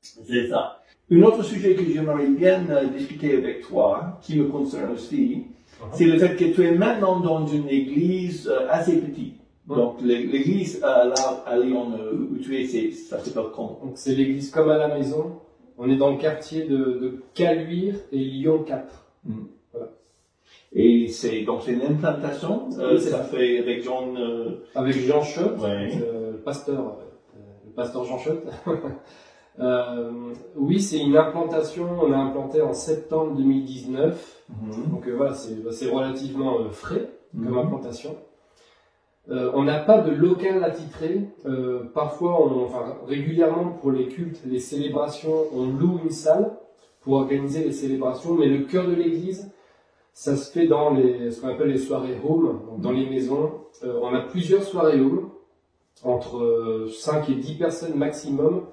C'est 0.00 0.48
ça. 0.48 0.82
Un 1.10 1.22
autre 1.22 1.42
sujet 1.42 1.74
que 1.74 1.84
j'aimerais 1.84 2.26
bien 2.26 2.68
euh, 2.70 2.86
discuter 2.86 3.36
avec 3.36 3.62
toi, 3.62 4.18
qui 4.22 4.38
me 4.38 4.48
concerne 4.48 4.92
aussi, 4.92 5.46
c'est 5.92 6.04
le 6.04 6.18
fait 6.18 6.36
que 6.36 6.44
tu 6.54 6.64
es 6.64 6.72
maintenant 6.72 7.20
dans 7.20 7.46
une 7.46 7.68
église 7.68 8.48
euh, 8.48 8.66
assez 8.70 8.98
petite. 8.98 9.41
Donc 9.76 10.00
l'é- 10.02 10.26
l'église 10.26 10.80
là 10.80 11.14
à 11.46 11.58
Lyon 11.58 11.92
où 12.32 12.36
tu 12.38 12.60
es, 12.60 12.66
c'est, 12.66 12.90
ça 12.90 13.18
s'appelle 13.18 13.50
comment? 13.54 13.78
Donc 13.82 13.92
c'est 13.96 14.14
l'église 14.14 14.50
comme 14.50 14.70
à 14.70 14.78
la 14.78 14.88
maison. 14.88 15.38
On 15.78 15.88
est 15.90 15.96
dans 15.96 16.10
le 16.10 16.18
quartier 16.18 16.64
de, 16.64 16.76
de 16.76 17.22
Caluire 17.34 17.94
et 18.12 18.18
Lyon 18.18 18.62
4. 18.64 19.06
Et 20.74 21.08
c'est 21.08 21.42
donc 21.42 21.60
c'est 21.64 21.72
une 21.72 21.82
implantation. 21.82 22.68
euh, 22.78 22.98
ça 22.98 23.10
ça. 23.18 23.24
fait 23.24 23.58
avec 23.58 23.82
John. 23.84 24.16
euh, 24.16 24.64
Avec 24.74 24.94
Jean 24.96 25.22
Schott, 25.22 25.58
Ouais. 25.60 25.90
euh, 26.02 26.32
le 26.32 26.38
pasteur, 26.38 26.80
euh, 27.36 27.40
le 27.66 27.72
pasteur 27.72 28.04
Jean 28.04 28.18
Schott. 28.18 28.42
Euh, 29.60 30.10
oui, 30.56 30.80
c'est 30.80 30.96
une 30.98 31.14
implantation. 31.14 31.86
On 32.02 32.10
a 32.10 32.16
implanté 32.16 32.62
en 32.62 32.72
septembre 32.72 33.34
2019. 33.36 34.44
Donc 34.90 35.06
euh, 35.06 35.12
voilà, 35.14 35.34
c'est 35.34 35.54
c'est 35.72 35.90
relativement 35.90 36.56
frais 36.70 37.10
comme 37.34 37.58
implantation. 37.58 38.16
Euh, 39.30 39.50
on 39.54 39.62
n'a 39.62 39.78
pas 39.78 39.98
de 39.98 40.10
local 40.10 40.64
attitré. 40.64 41.20
Euh, 41.46 41.84
parfois, 41.94 42.44
on, 42.44 42.64
enfin, 42.64 42.96
régulièrement 43.06 43.70
pour 43.80 43.92
les 43.92 44.08
cultes, 44.08 44.40
les 44.46 44.58
célébrations, 44.58 45.46
on 45.54 45.66
loue 45.66 46.00
une 46.02 46.10
salle 46.10 46.52
pour 47.02 47.14
organiser 47.14 47.64
les 47.64 47.72
célébrations. 47.72 48.34
Mais 48.34 48.46
le 48.46 48.64
cœur 48.64 48.86
de 48.88 48.94
l'église, 48.94 49.50
ça 50.12 50.36
se 50.36 50.50
fait 50.50 50.66
dans 50.66 50.90
les, 50.90 51.30
ce 51.30 51.40
qu'on 51.40 51.48
appelle 51.48 51.68
les 51.68 51.78
soirées 51.78 52.18
home, 52.26 52.60
dans 52.78 52.92
les 52.92 53.08
maisons. 53.08 53.52
Euh, 53.84 53.98
on 54.02 54.14
a 54.14 54.20
plusieurs 54.20 54.62
soirées 54.62 55.00
home, 55.00 55.30
entre 56.02 56.38
euh, 56.38 56.88
5 56.90 57.30
et 57.30 57.34
10 57.34 57.54
personnes 57.54 57.94
maximum. 57.94 58.64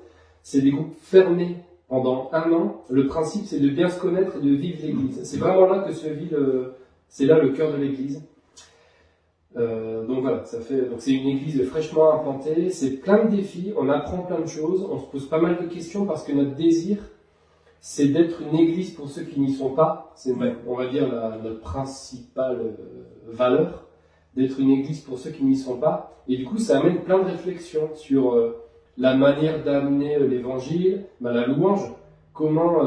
C'est 0.42 0.62
des 0.62 0.72
groupes 0.72 0.96
fermés 1.00 1.58
pendant 1.88 2.30
un 2.34 2.52
an. 2.52 2.84
Le 2.90 3.08
principe, 3.08 3.46
c'est 3.46 3.60
de 3.60 3.70
bien 3.70 3.90
se 3.90 4.00
connaître 4.00 4.38
et 4.38 4.42
de 4.42 4.54
vivre 4.54 4.80
l'église. 4.82 5.24
C'est 5.24 5.38
vraiment 5.38 5.68
là 5.68 5.80
que 5.80 5.94
se 5.94 6.08
vit 6.08 6.30
le, 6.30 6.74
c'est 7.08 7.26
là 7.26 7.38
le 7.40 7.50
cœur 7.50 7.72
de 7.72 7.78
l'église. 7.78 8.24
Euh, 9.58 10.06
donc 10.06 10.22
voilà, 10.22 10.46
ça 10.46 10.60
fait, 10.62 10.84
donc 10.90 11.00
c'est 11.00 11.12
une 11.14 11.28
église 11.28 11.64
fraîchement 11.66 12.14
implantée. 12.14 12.70
C'est 12.70 12.98
plein 12.98 13.26
de 13.26 13.36
défis. 13.36 13.74
On 13.78 13.90
apprend 13.90 14.20
plein 14.20 14.40
de 14.40 14.48
choses. 14.48 14.88
On 14.90 15.00
se 15.00 15.06
pose 15.06 15.28
pas 15.28 15.40
mal 15.40 15.58
de 15.58 15.66
questions 15.68 16.06
parce 16.06 16.24
que 16.24 16.32
notre 16.32 16.56
désir, 16.56 16.98
c'est 17.80 18.08
d'être 18.10 18.42
une 18.42 18.58
église 18.58 18.92
pour 18.92 19.10
ceux 19.10 19.24
qui 19.24 19.40
n'y 19.40 19.54
sont 19.54 19.72
pas. 19.72 20.12
C'est, 20.16 20.34
Ouais. 20.34 20.54
on 20.68 20.76
va 20.76 20.88
dire, 20.88 21.12
la, 21.12 21.38
notre 21.44 21.62
principale 21.62 22.60
euh, 22.60 23.04
valeur 23.28 23.88
d'être 24.36 24.60
une 24.60 24.70
église 24.70 25.02
pour 25.02 25.18
ceux 25.18 25.32
qui 25.32 25.44
n'y 25.44 25.56
sont 25.56 25.78
pas. 25.78 26.12
Et 26.28 26.38
du 26.38 26.46
coup, 26.46 26.60
ça 26.60 26.80
amène 26.80 27.00
plein 27.02 27.18
de 27.20 27.26
réflexions 27.26 27.90
sur 27.96 28.34
euh, 28.36 28.56
la 28.98 29.16
manière 29.16 29.64
d'amener 29.64 30.16
euh, 30.18 30.28
l'évangile, 30.28 31.06
bah, 31.22 31.32
la 31.32 31.48
louange, 31.48 31.92
comment 32.34 32.78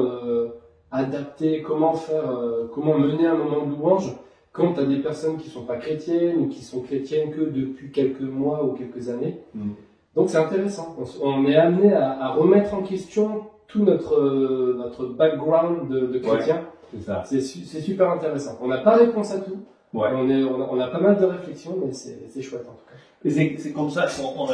adapter, 0.90 1.60
comment 1.62 1.92
faire, 1.94 2.24
comment 2.72 2.96
mener 2.98 3.26
un 3.26 3.34
moment 3.36 3.66
de 3.66 3.70
louange 3.74 4.14
quand 4.52 4.74
tu 4.74 4.80
as 4.80 4.84
des 4.84 4.98
personnes 4.98 5.36
qui 5.38 5.48
sont 5.48 5.62
pas 5.64 5.76
chrétiennes 5.76 6.38
ou 6.38 6.48
qui 6.48 6.62
sont 6.62 6.80
chrétiennes 6.80 7.30
que 7.30 7.40
depuis 7.40 7.90
quelques 7.90 8.20
mois 8.20 8.64
ou 8.64 8.72
quelques 8.72 9.08
années. 9.08 9.38
Mm. 9.54 9.70
Donc 10.14 10.28
c'est 10.28 10.38
intéressant. 10.38 10.94
On, 11.22 11.46
est 11.46 11.56
amené 11.56 11.92
à, 11.94 12.10
à 12.22 12.28
remettre 12.34 12.74
en 12.74 12.82
question 12.82 13.44
tout 13.66 13.82
notre, 13.82 14.14
euh, 14.20 14.74
notre 14.76 15.06
background 15.06 15.88
de, 15.88 16.00
de 16.06 16.18
chrétien. 16.18 16.62
C'est 16.92 17.00
ça. 17.00 17.22
C'est 17.24 17.40
su- 17.40 17.64
c'est 17.64 17.80
super 17.80 18.10
intéressant. 18.10 18.58
On 18.62 18.68
n'a 18.68 18.78
pas 18.78 18.96
réponse 18.96 19.32
à 19.32 19.40
tout. 19.40 19.58
Ouais. 19.92 20.08
On, 20.14 20.28
est, 20.28 20.42
on, 20.42 20.62
a, 20.62 20.68
on 20.70 20.80
a 20.80 20.86
pas 20.88 21.00
mal 21.00 21.18
de 21.18 21.24
réflexions, 21.26 21.76
mais 21.84 21.92
c'est 21.92 22.42
chouette 22.42 22.66
en 22.68 22.72
tout 22.72 22.86
cas. 22.86 22.96
C'est, 23.30 23.72
comme 23.72 23.90
ça 23.90 24.06
qu'on. 24.06 24.46
Donc, 24.46 24.48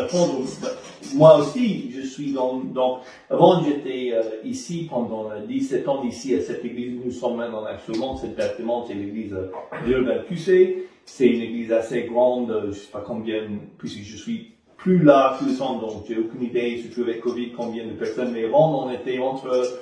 bah, 0.61 0.69
Moi 1.15 1.39
aussi, 1.39 1.91
je 1.91 2.03
suis 2.03 2.33
dans, 2.33 2.57
dans 2.59 3.01
avant 3.31 3.63
j'étais 3.65 4.13
euh, 4.13 4.23
ici 4.45 4.87
pendant 4.91 5.31
euh, 5.31 5.47
17 5.47 5.89
ans 5.89 6.05
ici 6.05 6.35
à 6.35 6.43
cette 6.43 6.65
église 6.65 7.01
nous 7.03 7.11
sommes 7.11 7.37
maintenant 7.37 7.65
actuellement. 7.65 8.17
C'est 8.17 8.37
bâtiment, 8.37 8.85
c'est 8.87 8.95
l'église 8.95 9.33
euh, 9.33 9.51
de 9.87 10.29
QC. 10.29 10.87
C'est 11.07 11.27
une 11.27 11.41
église 11.41 11.73
assez 11.73 12.03
grande, 12.03 12.51
euh, 12.51 12.67
je 12.67 12.73
sais 12.81 12.91
pas 12.93 13.01
combien, 13.01 13.49
puisque 13.79 14.03
je 14.03 14.17
suis 14.17 14.53
plus 14.77 15.03
là 15.03 15.37
tout 15.39 15.47
le 15.47 15.57
temps, 15.57 15.79
donc 15.79 16.05
j'ai 16.07 16.19
aucune 16.19 16.43
idée, 16.43 16.77
surtout 16.77 17.03
avec 17.09 17.21
Covid, 17.21 17.53
combien 17.57 17.87
de 17.87 17.93
personnes. 17.93 18.33
Mais 18.33 18.45
avant, 18.45 18.87
on 18.87 18.91
était 18.91 19.19
entre 19.19 19.79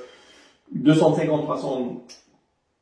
250 0.73 1.43
300 1.43 2.05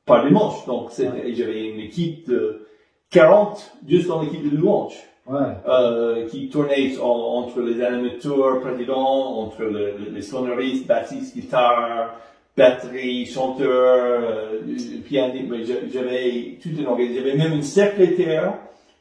par 0.04 0.26
dimanche. 0.26 0.66
Donc 0.66 0.90
j'avais 0.96 1.66
une 1.66 1.80
équipe 1.80 2.28
de 2.28 2.63
40 3.10 3.72
juste 3.88 4.08
dans 4.08 4.22
l'équipe 4.22 4.50
de 4.50 4.56
louange 4.56 4.94
Ouais. 5.26 5.38
euh, 5.68 6.26
qui 6.28 6.48
tournait 6.50 6.98
en- 6.98 7.06
entre 7.06 7.60
les 7.60 7.82
animateurs 7.82 8.60
présidents, 8.60 9.38
entre 9.38 9.62
le- 9.62 9.94
le- 9.98 10.10
les 10.14 10.20
sonoristes, 10.22 10.86
bassistes, 10.86 11.34
guitare, 11.34 12.14
batterie, 12.56 13.24
chanteur, 13.24 13.68
euh, 13.70 14.60
pianiste. 15.06 15.46
J'avais 15.92 16.58
toute 16.62 16.78
une 16.78 16.86
organisation. 16.86 17.24
J'avais 17.24 17.38
même 17.38 17.52
une 17.54 17.62
secrétaire 17.62 18.54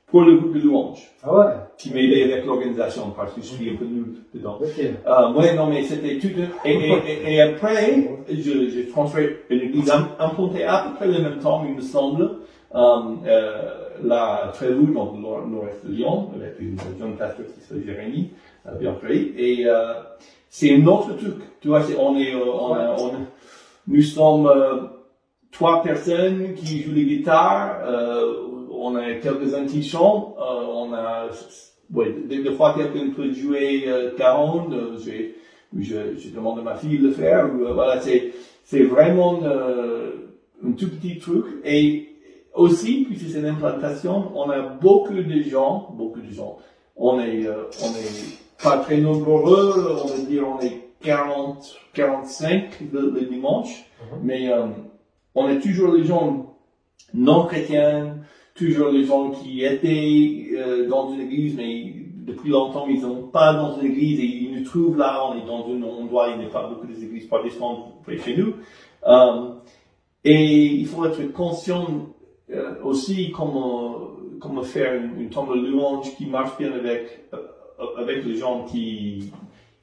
pour 0.08 0.22
le 0.22 0.38
groupe 0.38 0.54
de 0.54 0.60
louange 0.62 1.02
Ah 1.24 1.34
ouais? 1.36 1.46
qui 1.78 1.92
m'aidait 1.94 2.24
avec 2.32 2.46
l'organisation 2.46 3.12
parce 3.16 3.34
que 3.34 3.42
je 3.42 3.48
suis 3.48 3.70
un 3.70 3.76
peu 3.76 3.86
nul 3.86 4.14
dedans. 4.34 4.60
Euh, 4.62 5.34
ouais, 5.34 5.56
non, 5.56 5.68
mais 5.68 5.84
c'était 5.84 6.18
tout. 6.20 6.30
un- 6.40 6.70
Et, 6.70 6.74
et, 6.74 6.94
et, 7.32 7.34
et 7.34 7.42
après, 7.42 8.08
je- 8.30 8.70
j'ai 8.70 8.88
transféré 8.88 9.40
une 9.50 9.60
église 9.62 9.92
im- 9.92 10.08
implantée 10.20 10.64
à 10.64 10.86
peu 10.88 10.96
près 10.96 11.08
le 11.08 11.22
même 11.22 11.40
temps, 11.40 11.64
il 11.68 11.76
me 11.76 11.82
semble, 11.82 12.30
euh, 12.76 13.10
là, 14.04 14.46
à 14.46 14.48
Trévoux, 14.50 14.94
dans 14.94 15.14
le 15.14 15.20
nord- 15.22 15.48
nord-est 15.48 15.86
de 15.86 15.92
Lyon, 15.94 16.30
avec 16.36 16.56
une 16.60 16.78
jeune 17.00 17.16
pasteur 17.18 17.46
qui 17.48 17.62
s'appelle 17.62 17.84
Jérémy, 17.86 18.30
euh, 18.68 18.76
bien 18.76 18.94
pris. 18.94 19.34
Et 19.38 19.66
euh, 19.68 19.94
c'est 20.50 20.74
un 20.76 20.86
autre 20.88 21.14
truc. 21.18 21.36
Tu 21.62 21.68
vois, 21.68 21.82
c'est- 21.84 21.98
on 21.98 22.18
est, 22.18 22.34
euh, 22.34 22.44
on, 22.46 22.74
a- 22.74 22.96
on, 23.00 23.12
nous 23.88 24.02
sommes 24.02 24.48
euh, 24.48 24.76
trois 25.52 25.82
personnes 25.84 26.54
qui 26.56 26.82
jouent 26.82 26.94
les 26.94 27.06
guitares, 27.06 27.80
euh, 27.86 28.34
on 28.72 28.96
a 28.96 29.14
quelques-uns 29.16 29.66
qui 29.66 29.84
chantent, 29.84 30.36
on 30.40 30.94
a 30.94 31.28
ouais, 31.94 32.14
des, 32.28 32.42
des 32.44 32.52
fois 32.52 32.74
quelqu'un 32.76 33.10
peut 33.16 33.32
jouer 33.32 33.84
euh, 33.88 34.12
40, 34.18 34.74
euh, 34.74 34.98
j'ai- 35.04 35.36
je, 35.80 35.96
je 36.18 36.30
demande 36.30 36.60
à 36.60 36.62
ma 36.62 36.76
fille 36.76 37.00
de 37.00 37.08
le 37.08 37.14
faire. 37.14 37.48
voilà, 37.48 38.00
c'est 38.02 38.32
c'est 38.64 38.84
vraiment 38.84 39.42
un 39.44 40.72
tout 40.72 40.90
petit 40.90 41.18
truc. 41.20 41.46
Et 41.66 42.13
aussi, 42.54 43.06
puisque 43.06 43.30
c'est 43.32 43.40
une 43.40 43.46
implantation, 43.48 44.32
on 44.36 44.50
a 44.50 44.60
beaucoup 44.62 45.14
de 45.14 45.42
gens, 45.42 45.90
beaucoup 45.96 46.22
de 46.22 46.32
gens. 46.32 46.58
On 46.96 47.20
est, 47.20 47.46
euh, 47.48 47.64
on 47.82 47.90
est 47.90 48.64
pas 48.64 48.78
très 48.78 48.98
nombreux, 48.98 50.00
on 50.04 50.08
va 50.08 50.18
dire 50.18 50.48
on 50.48 50.60
est 50.60 50.90
40, 51.02 51.76
45 51.94 52.80
le, 52.94 53.10
le 53.10 53.22
dimanche, 53.22 53.86
Mhm. 54.12 54.20
mais 54.24 54.50
euh, 54.52 54.68
on 55.36 55.46
a 55.48 55.56
toujours 55.56 55.94
les 55.94 56.04
gens 56.04 56.56
non 57.14 57.46
chrétiens, 57.46 58.18
toujours 58.56 58.90
les 58.90 59.04
gens 59.06 59.32
qui 59.32 59.64
étaient 59.64 60.46
euh, 60.58 60.88
dans 60.88 61.12
une 61.14 61.22
église, 61.22 61.56
mais 61.56 61.94
depuis 62.26 62.50
longtemps 62.52 62.86
ils 62.88 63.02
sont 63.02 63.24
pas 63.24 63.54
dans 63.54 63.80
une 63.80 63.88
église 63.88 64.20
et 64.20 64.26
ils 64.26 64.54
nous 64.56 64.64
trouvent 64.64 64.98
là, 64.98 65.26
on 65.30 65.36
est 65.42 65.46
dans 65.46 65.66
un 65.68 65.82
endroit, 65.84 66.30
il 66.30 66.40
n'y 66.40 66.46
a 66.46 66.50
pas 66.50 66.68
beaucoup 66.68 66.86
d'églises 66.88 67.28
protestantes 67.28 68.02
près 68.04 68.18
chez 68.18 68.38
nous. 68.38 68.54
Euh, 69.08 69.50
et 70.24 70.66
il 70.66 70.86
faut 70.86 71.06
être 71.06 71.32
conscient 71.34 71.86
euh, 72.52 72.74
aussi 72.84 73.32
comment, 73.32 73.96
comment 74.40 74.64
faire 74.64 74.94
une, 74.96 75.22
une 75.22 75.30
tombe 75.30 75.56
de 75.56 75.68
louange 75.68 76.16
qui 76.18 76.26
marche 76.26 76.58
bien 76.58 76.72
avec, 76.74 77.26
euh, 77.34 77.38
avec 77.98 78.26
les 78.26 78.36
gens 78.38 78.66
qui 78.66 79.32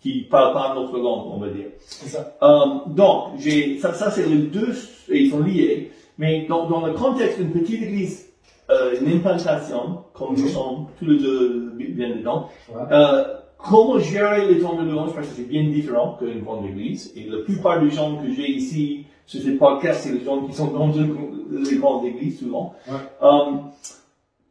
qui 0.02 0.22
parlent 0.22 0.54
pas 0.54 0.74
notre 0.74 0.96
langue, 0.96 1.26
on 1.34 1.36
va 1.36 1.48
dire. 1.48 1.66
Ça. 1.78 2.34
Euh, 2.42 2.66
donc, 2.86 3.32
j'ai, 3.38 3.78
ça, 3.78 3.92
ça 3.92 4.10
c'est 4.10 4.26
les 4.26 4.38
deux, 4.38 4.72
et 5.10 5.18
ils 5.24 5.30
sont 5.30 5.40
liés, 5.40 5.90
mais 6.16 6.46
dans, 6.48 6.66
dans 6.70 6.86
le 6.86 6.94
contexte 6.94 7.38
d'une 7.38 7.50
petite 7.50 7.82
église, 7.82 8.32
euh, 8.70 8.94
une 8.98 9.12
implantation, 9.18 9.98
comme 10.14 10.36
nous 10.38 10.48
sommes 10.48 10.86
tous 10.98 11.04
les 11.04 11.18
deux 11.18 11.72
bien 11.76 12.16
dedans, 12.16 12.48
Ouais. 12.74 12.80
euh, 12.90 13.24
comment 13.58 13.98
gérer 13.98 14.48
les 14.50 14.60
temps 14.60 14.80
de 14.82 14.88
louange, 14.90 15.12
parce 15.14 15.26
que 15.28 15.34
c'est 15.34 15.48
bien 15.48 15.64
différent 15.64 16.16
qu'une 16.18 16.40
grande 16.40 16.64
église, 16.64 17.12
et 17.14 17.24
la 17.28 17.42
plupart 17.44 17.82
des 17.82 17.90
gens 17.90 18.16
que 18.16 18.32
j'ai 18.32 18.50
ici 18.50 19.04
sur 19.30 19.40
ces 19.42 19.52
podcasts, 19.52 20.00
c'est 20.02 20.12
les 20.12 20.24
gens 20.24 20.44
qui 20.44 20.52
sont 20.52 20.66
dans 20.72 20.88
les 20.88 21.76
grandes 21.76 22.04
églises 22.04 22.40
souvent. 22.40 22.74
Ouais. 22.88 22.94
Euh, 23.22 23.52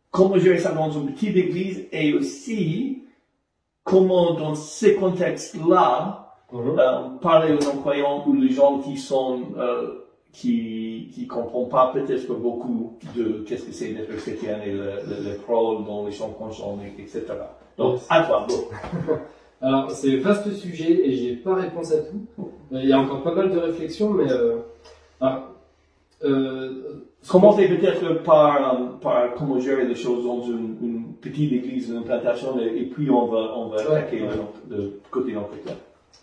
comment 0.09 0.37
gérer 0.37 0.57
ça 0.59 0.71
dans 0.71 0.89
une 0.91 1.11
petite 1.11 1.35
église, 1.35 1.85
et 1.91 2.13
aussi, 2.13 3.03
comment 3.83 4.33
dans 4.35 4.55
ces 4.55 4.95
contextes-là, 4.95 6.25
Mhm. 6.51 6.79
euh, 6.79 6.99
parler 7.21 7.53
aux 7.53 7.63
non-croyants 7.63 8.23
ou 8.25 8.33
les 8.33 8.49
gens 8.49 8.79
qui 8.79 8.97
sont 8.97 9.39
euh, 9.59 10.05
qui 10.33 11.11
qui 11.13 11.27
comprennent 11.27 11.69
pas 11.69 11.91
peut-être 11.93 12.33
beaucoup 12.33 12.97
de 13.15 13.43
qu'est-ce 13.47 13.65
que 13.65 13.71
c'est 13.71 13.89
d'être 13.89 14.15
chrétien 14.17 14.59
et 14.65 14.71
le, 14.71 14.83
le, 15.07 15.15
le 15.25 15.39
rôle 15.47 15.85
dans 15.85 16.07
les 16.07 16.11
champs 16.11 16.29
conscients, 16.29 16.79
etc. 16.97 17.21
Donc, 17.77 17.99
à 18.09 18.23
toi, 18.23 18.47
bon. 18.49 19.13
Alors, 19.61 19.91
c'est 19.91 20.15
vaste 20.17 20.51
sujet 20.53 20.91
et 21.07 21.11
j'ai 21.17 21.35
pas 21.35 21.53
réponse 21.53 21.91
à 21.91 21.97
tout. 21.99 22.49
Il 22.71 22.89
y 22.89 22.93
a 22.93 22.99
encore 22.99 23.21
pas 23.21 23.35
mal 23.35 23.51
de 23.51 23.57
réflexions, 23.59 24.09
mais 24.11 24.31
euh, 24.31 24.55
euh, 26.23 26.69
Commencez 27.27 27.67
peut-être 27.67 28.23
par, 28.23 28.97
par 29.01 29.33
comment 29.35 29.59
gérer 29.59 29.85
les 29.85 29.95
choses 29.95 30.23
dans 30.25 30.41
une, 30.41 30.77
une 30.81 31.13
petite 31.19 31.51
église, 31.51 31.89
une 31.89 31.97
implantation, 31.97 32.57
et, 32.61 32.77
et 32.81 32.85
puis 32.85 33.09
on 33.11 33.25
va, 33.27 33.53
on 33.57 33.67
va 33.67 33.75
Ouais, 33.77 33.81
attaquer 33.97 34.21
ouais. 34.21 34.29
le, 34.69 34.75
le 34.77 34.99
côté 35.11 35.33
non-chrétien. 35.33 35.73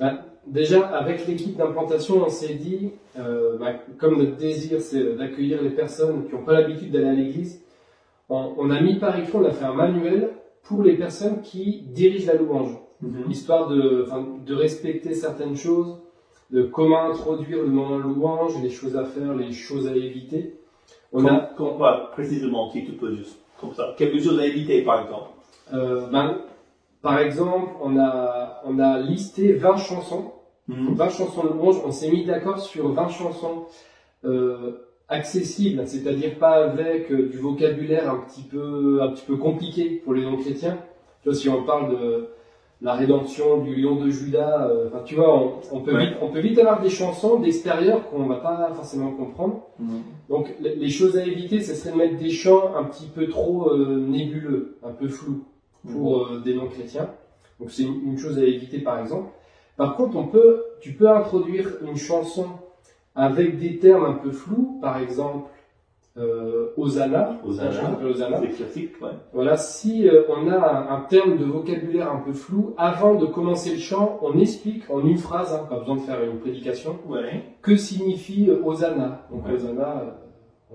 bah, 0.00 0.14
déjà 0.46 0.86
avec 0.88 1.26
l'équipe 1.26 1.54
d'implantation, 1.56 2.22
on 2.26 2.30
s'est 2.30 2.54
dit, 2.54 2.92
euh, 3.18 3.58
bah, 3.58 3.74
comme 3.98 4.16
notre 4.18 4.36
désir 4.36 4.80
c'est 4.80 5.16
d'accueillir 5.16 5.62
les 5.62 5.68
personnes 5.70 6.26
qui 6.26 6.34
n'ont 6.34 6.44
pas 6.44 6.54
l'habitude 6.54 6.90
d'aller 6.92 7.08
à 7.08 7.12
l'église, 7.12 7.62
on, 8.30 8.54
on 8.56 8.70
a 8.70 8.80
mis 8.80 8.94
par 8.98 9.18
écrit, 9.18 9.32
on 9.34 9.44
a 9.44 9.50
fait 9.50 9.66
un 9.66 9.74
manuel 9.74 10.30
pour 10.62 10.82
les 10.82 10.94
personnes 10.96 11.42
qui 11.42 11.82
dirigent 11.92 12.26
la 12.32 12.38
louange. 12.38 12.70
histoire 13.28 13.68
de, 13.68 14.04
enfin, 14.06 14.26
de 14.46 14.54
respecter 14.54 15.12
certaines 15.14 15.56
choses, 15.56 15.98
de 16.50 16.62
comment 16.62 17.04
introduire 17.10 17.58
le 17.62 17.68
moment 17.68 17.96
de 17.98 18.02
louange, 18.02 18.52
les 18.62 18.70
choses 18.70 18.96
à 18.96 19.04
faire, 19.04 19.34
les 19.34 19.52
choses 19.52 19.86
à 19.88 19.96
éviter. 19.96 20.54
On 21.12 21.18
Comme, 21.22 21.26
a, 21.28 21.40
comme, 21.56 21.78
précisément, 22.12 22.70
si 22.70 22.84
tu 22.84 22.92
peux 22.92 23.14
juste, 23.14 23.38
comme 23.60 23.72
ça. 23.74 23.94
Quelque 23.96 24.18
chose 24.20 24.38
à 24.38 24.46
éviter, 24.46 24.82
par 24.82 25.02
exemple. 25.02 25.30
euh, 25.74 26.06
ben, 26.10 26.38
par 27.02 27.18
exemple, 27.20 27.70
on 27.82 27.96
a, 27.98 28.62
on 28.64 28.78
a 28.78 28.98
listé 28.98 29.52
20 29.52 29.76
chansons, 29.76 30.32
20 30.68 31.08
chansons 31.10 31.44
de 31.44 31.48
louange. 31.50 31.76
On 31.84 31.92
s'est 31.92 32.10
mis 32.10 32.24
d'accord 32.24 32.58
sur 32.58 32.88
20 32.92 33.08
chansons 33.08 33.66
euh, 34.24 34.72
accessibles, 35.08 35.86
c'est-à-dire 35.86 36.36
pas 36.38 36.64
avec 36.64 37.10
euh, 37.12 37.28
du 37.28 37.38
vocabulaire 37.38 38.10
un 38.10 38.18
petit 38.18 38.42
peu, 38.42 39.00
un 39.02 39.08
petit 39.12 39.24
peu 39.24 39.36
compliqué 39.36 40.02
pour 40.04 40.14
les 40.14 40.22
non-chrétiens. 40.24 40.78
Tu 41.22 41.28
vois, 41.28 41.38
si 41.38 41.48
on 41.48 41.62
parle 41.62 41.90
de 41.96 42.28
la 42.82 42.92
rédemption 42.94 43.58
du 43.62 43.74
lion 43.74 43.96
de 43.96 44.10
Judas, 44.10 44.68
euh, 44.68 44.88
enfin, 44.88 45.02
tu 45.04 45.14
vois, 45.14 45.34
on, 45.34 45.52
on 45.72 45.80
peut 45.80 45.94
Ouais. 45.94 46.06
vite, 46.08 46.16
on 46.20 46.28
peut 46.28 46.40
vite 46.40 46.58
avoir 46.58 46.82
des 46.82 46.90
chansons 46.90 47.38
d'extérieur 47.40 48.08
qu'on 48.10 48.24
va 48.26 48.36
pas 48.36 48.70
forcément 48.74 49.12
comprendre. 49.12 49.62
Donc, 50.28 50.54
les 50.60 50.74
les 50.76 50.90
choses 50.90 51.16
à 51.16 51.24
éviter, 51.24 51.60
ce 51.62 51.74
serait 51.74 51.92
de 51.92 51.96
mettre 51.96 52.18
des 52.18 52.30
chants 52.30 52.74
un 52.76 52.84
petit 52.84 53.06
peu 53.06 53.28
trop 53.28 53.70
euh, 53.70 53.96
nébuleux, 54.06 54.76
un 54.84 54.92
peu 54.92 55.08
flous 55.08 55.44
pour 55.90 56.26
euh, 56.26 56.40
des 56.44 56.54
non-chrétiens. 56.54 57.08
Donc, 57.60 57.70
c'est 57.70 57.84
une, 57.84 58.02
une 58.12 58.18
chose 58.18 58.38
à 58.38 58.42
éviter, 58.44 58.78
par 58.80 58.98
exemple. 59.00 59.30
Par 59.78 59.96
contre, 59.96 60.16
on 60.16 60.26
peut, 60.26 60.64
tu 60.80 60.92
peux 60.92 61.08
introduire 61.08 61.68
une 61.86 61.96
chanson 61.96 62.46
avec 63.14 63.58
des 63.58 63.78
termes 63.78 64.04
un 64.04 64.12
peu 64.12 64.30
flous, 64.30 64.78
par 64.82 64.98
exemple, 64.98 65.48
euh, 66.18 66.68
Hosanna. 66.76 67.38
C'est 68.40 68.48
classique, 68.56 68.92
ouais. 69.02 69.10
Voilà, 69.32 69.56
si 69.56 70.08
euh, 70.08 70.22
on 70.28 70.48
a 70.50 70.56
un, 70.56 70.96
un 70.96 71.00
terme 71.02 71.36
de 71.38 71.44
vocabulaire 71.44 72.10
un 72.10 72.18
peu 72.20 72.32
flou, 72.32 72.74
avant 72.78 73.14
de 73.14 73.26
commencer 73.26 73.70
le 73.72 73.78
chant, 73.78 74.18
on 74.22 74.38
explique 74.38 74.84
en 74.90 75.00
une 75.00 75.18
phrase, 75.18 75.52
hein, 75.54 75.66
pas 75.68 75.78
besoin 75.78 75.96
de 75.96 76.00
faire 76.00 76.22
une 76.24 76.38
prédication, 76.38 76.96
Ouais. 77.08 77.42
que 77.62 77.76
signifie 77.76 78.48
euh, 78.50 78.60
Hosanna. 78.64 79.26
Donc 79.30 79.46
Ouais. 79.46 79.54
Hosanna, 79.54 80.02
euh, 80.02 80.10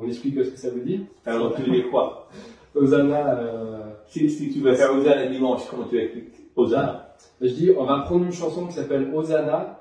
on 0.02 0.08
explique 0.08 0.36
ce 0.44 0.50
que 0.52 0.58
ça 0.60 0.70
veut 0.70 0.82
dire. 0.82 1.02
Alors, 1.26 1.54
tu 1.56 1.64
veux 1.64 1.72
dire 1.72 1.90
quoi? 1.90 2.28
Hosanna, 2.76 3.40
euh, 3.40 3.78
Si, 4.08 4.30
si 4.30 4.50
tu 4.52 4.60
veux 4.60 4.74
faire 4.74 4.94
Hosanna 4.94 5.26
dimanche, 5.28 5.62
comment 5.70 5.86
tu 5.90 5.98
expliques? 6.00 6.34
Hosanna 6.56 7.08
je 7.40 7.48
dis, 7.48 7.72
on 7.78 7.86
va 7.86 8.00
prendre 8.02 8.26
une 8.26 8.32
chanson 8.32 8.68
qui 8.68 8.74
s'appelle 8.74 9.12
Hosanna. 9.16 9.80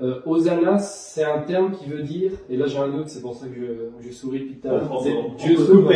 Euh, 0.00 0.20
Hosanna, 0.26 0.78
c'est 0.78 1.24
un 1.24 1.40
terme 1.40 1.72
qui 1.72 1.86
veut 1.88 2.02
dire, 2.02 2.30
et 2.48 2.56
là 2.56 2.66
j'ai 2.66 2.78
un 2.78 2.88
doute, 2.88 3.08
c'est 3.08 3.20
pour 3.20 3.34
ça 3.34 3.46
que 3.48 3.54
je, 3.54 4.06
je 4.08 4.12
souris 4.14 4.40
depuis 4.40 4.54
tout 4.60 4.68
à 4.68 4.70
l'heure. 4.72 4.88
Dieu 5.36 5.56
sauve. 5.66 5.86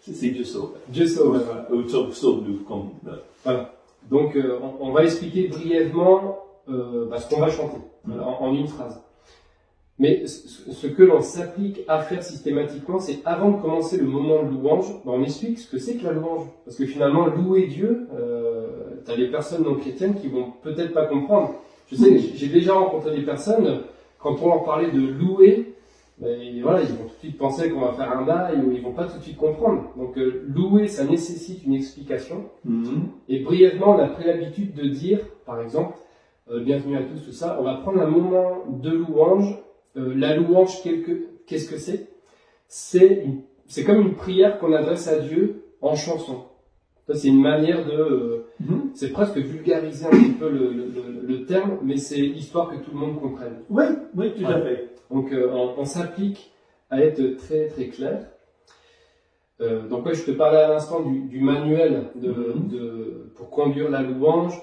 C'est- 0.00 0.30
Dieu 0.30 0.44
sauve. 0.44 0.70
Dieu 0.88 1.06
sauve, 1.06 1.42
voilà. 1.44 1.68
Sauve, 1.88 2.14
sauve-nous, 2.14 2.60
comme. 2.66 2.90
euh, 3.46 3.62
Donc, 4.10 4.36
euh, 4.36 4.58
on, 4.80 4.86
on 4.88 4.92
va 4.92 5.02
expliquer 5.04 5.48
brièvement 5.48 6.38
euh, 6.70 7.06
bah, 7.10 7.18
ce 7.18 7.28
qu'on 7.32 7.40
va 7.40 7.50
chanter 7.50 7.76
Mhm. 8.06 8.20
en, 8.20 8.42
en 8.42 8.54
une 8.54 8.68
phrase. 8.68 9.02
Mais 9.98 10.26
ce, 10.26 10.70
ce 10.72 10.86
que 10.86 11.02
l'on 11.02 11.20
s'applique 11.22 11.80
à 11.88 12.00
faire 12.02 12.22
systématiquement, 12.22 13.00
c'est 13.00 13.18
avant 13.24 13.50
de 13.50 13.60
commencer 13.62 13.96
le 13.96 14.04
moment 14.04 14.42
de 14.44 14.50
louange, 14.50 14.86
bah, 15.04 15.12
on 15.14 15.22
explique 15.22 15.58
ce 15.58 15.68
que 15.70 15.78
c'est 15.78 15.96
que 15.96 16.04
la 16.04 16.12
louange. 16.12 16.46
Parce 16.64 16.76
que 16.76 16.86
finalement, 16.86 17.26
louer 17.26 17.66
Dieu, 17.66 18.06
euh, 18.16 18.66
tu 19.04 19.10
as 19.10 19.16
des 19.16 19.28
personnes 19.28 19.64
non 19.64 19.74
chrétiennes 19.74 20.14
qui 20.14 20.28
vont 20.28 20.52
peut-être 20.62 20.92
pas 20.94 21.06
comprendre. 21.06 21.54
Je 21.86 21.96
sais, 21.96 22.18
j'ai 22.18 22.36
j'ai 22.36 22.48
déjà 22.48 22.74
rencontré 22.74 23.16
des 23.16 23.22
personnes, 23.22 23.82
quand 24.18 24.36
on 24.42 24.48
leur 24.48 24.64
parlait 24.64 24.90
de 24.90 25.00
louer, 25.00 25.74
ben, 26.18 26.62
voilà, 26.62 26.80
ils 26.80 26.88
vont 26.88 27.04
tout 27.04 27.14
de 27.14 27.18
suite 27.18 27.38
penser 27.38 27.70
qu'on 27.70 27.80
va 27.80 27.92
faire 27.92 28.10
un 28.10 28.22
bail 28.22 28.62
ou 28.64 28.72
ils 28.72 28.80
vont 28.80 28.92
pas 28.92 29.04
tout 29.04 29.18
de 29.18 29.22
suite 29.22 29.36
comprendre. 29.36 29.92
Donc 29.96 30.16
euh, 30.16 30.44
louer, 30.48 30.88
ça 30.88 31.04
nécessite 31.04 31.64
une 31.64 31.74
explication. 31.74 32.46
mhm. 32.64 33.08
Et 33.28 33.40
brièvement, 33.40 33.96
on 33.96 33.98
a 33.98 34.06
pris 34.06 34.24
l'habitude 34.24 34.74
de 34.74 34.88
dire, 34.88 35.20
par 35.44 35.60
exemple, 35.60 35.96
euh, 36.50 36.62
bienvenue 36.62 36.96
à 36.96 37.02
tous, 37.02 37.20
tout 37.24 37.32
ça, 37.32 37.58
on 37.60 37.64
va 37.64 37.74
prendre 37.74 38.00
un 38.00 38.06
moment 38.08 38.64
de 38.68 38.90
louange. 38.90 39.58
Euh, 39.96 40.14
la 40.16 40.36
louange, 40.36 40.82
qu'est-ce 41.46 41.68
que 41.68 41.76
c'est? 41.76 42.08
C'est 42.68 43.26
c'est 43.68 43.84
comme 43.84 44.00
une 44.00 44.14
prière 44.14 44.58
qu'on 44.58 44.72
adresse 44.72 45.08
à 45.08 45.18
Dieu 45.18 45.64
en 45.82 45.96
chanson. 45.96 46.44
Ça, 47.06 47.14
C'est 47.14 47.28
une 47.28 47.42
manière 47.42 47.84
de... 47.84 48.45
Mhm. 48.60 48.90
c'est 48.94 49.10
presque 49.12 49.36
vulgariser 49.36 50.06
un 50.06 50.10
petit 50.10 50.30
peu 50.30 50.48
le, 50.48 50.72
le- 50.72 50.86
le- 50.86 51.26
le 51.26 51.44
terme, 51.44 51.78
mais 51.82 51.96
c'est 51.98 52.18
histoire 52.20 52.70
que 52.70 52.76
tout 52.76 52.90
le 52.92 52.98
monde 52.98 53.20
comprenne. 53.20 53.58
Oui, 53.68 53.84
oui, 54.16 54.32
tout 54.34 54.46
à 54.46 54.60
fait. 54.60 54.90
Donc 55.10 55.30
euh, 55.32 55.48
on, 55.52 55.74
on 55.80 55.84
s'applique 55.84 56.52
à 56.90 57.00
être 57.00 57.36
très 57.36 57.66
très 57.68 57.88
clair. 57.88 58.26
Euh, 59.60 59.86
donc 59.88 60.04
ouais, 60.06 60.14
je 60.14 60.24
te 60.24 60.30
parlais 60.32 60.58
à 60.58 60.68
l'instant 60.68 61.00
du, 61.00 61.20
du 61.20 61.40
manuel 61.40 62.04
de, 62.14 62.28
Mhm. 62.28 62.68
de- 62.68 63.32
pour 63.36 63.50
conduire 63.50 63.90
la 63.90 64.02
louange. 64.02 64.54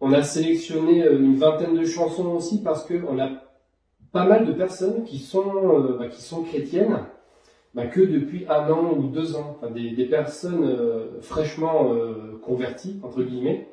On 0.00 0.12
a 0.12 0.22
sélectionné 0.22 1.02
euh, 1.02 1.18
une 1.18 1.36
vingtaine 1.36 1.74
de 1.78 1.84
chansons 1.84 2.28
aussi 2.34 2.62
parce 2.62 2.84
que 2.84 2.94
on 3.08 3.18
a 3.18 3.30
pas 4.12 4.26
mal 4.26 4.46
de 4.46 4.52
personnes 4.52 5.04
qui 5.04 5.18
sont 5.18 5.44
euh, 5.64 5.96
bah, 5.98 6.08
qui 6.08 6.22
sont 6.22 6.42
chrétiennes 6.42 6.98
bah, 7.74 7.86
que 7.86 8.00
depuis 8.00 8.46
un 8.48 8.70
an 8.70 8.94
ou 8.96 9.08
deux 9.08 9.36
ans, 9.36 9.56
Enfin, 9.56 9.72
des, 9.72 9.90
des 9.90 10.06
personnes 10.06 10.64
euh, 10.64 11.20
fraîchement 11.20 11.92
euh, 11.92 12.38
converties 12.42 13.00
entre 13.02 13.22
guillemets. 13.22 13.68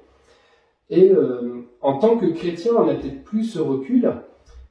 Et 0.90 1.10
euh, 1.12 1.66
en 1.82 2.00
tant 2.00 2.18
que 2.18 2.26
chrétien, 2.26 2.74
on 2.78 2.88
a 2.90 2.96
peut-être 2.96 3.24
plus 3.24 3.46
ce 3.46 3.60
recul, 3.60 4.12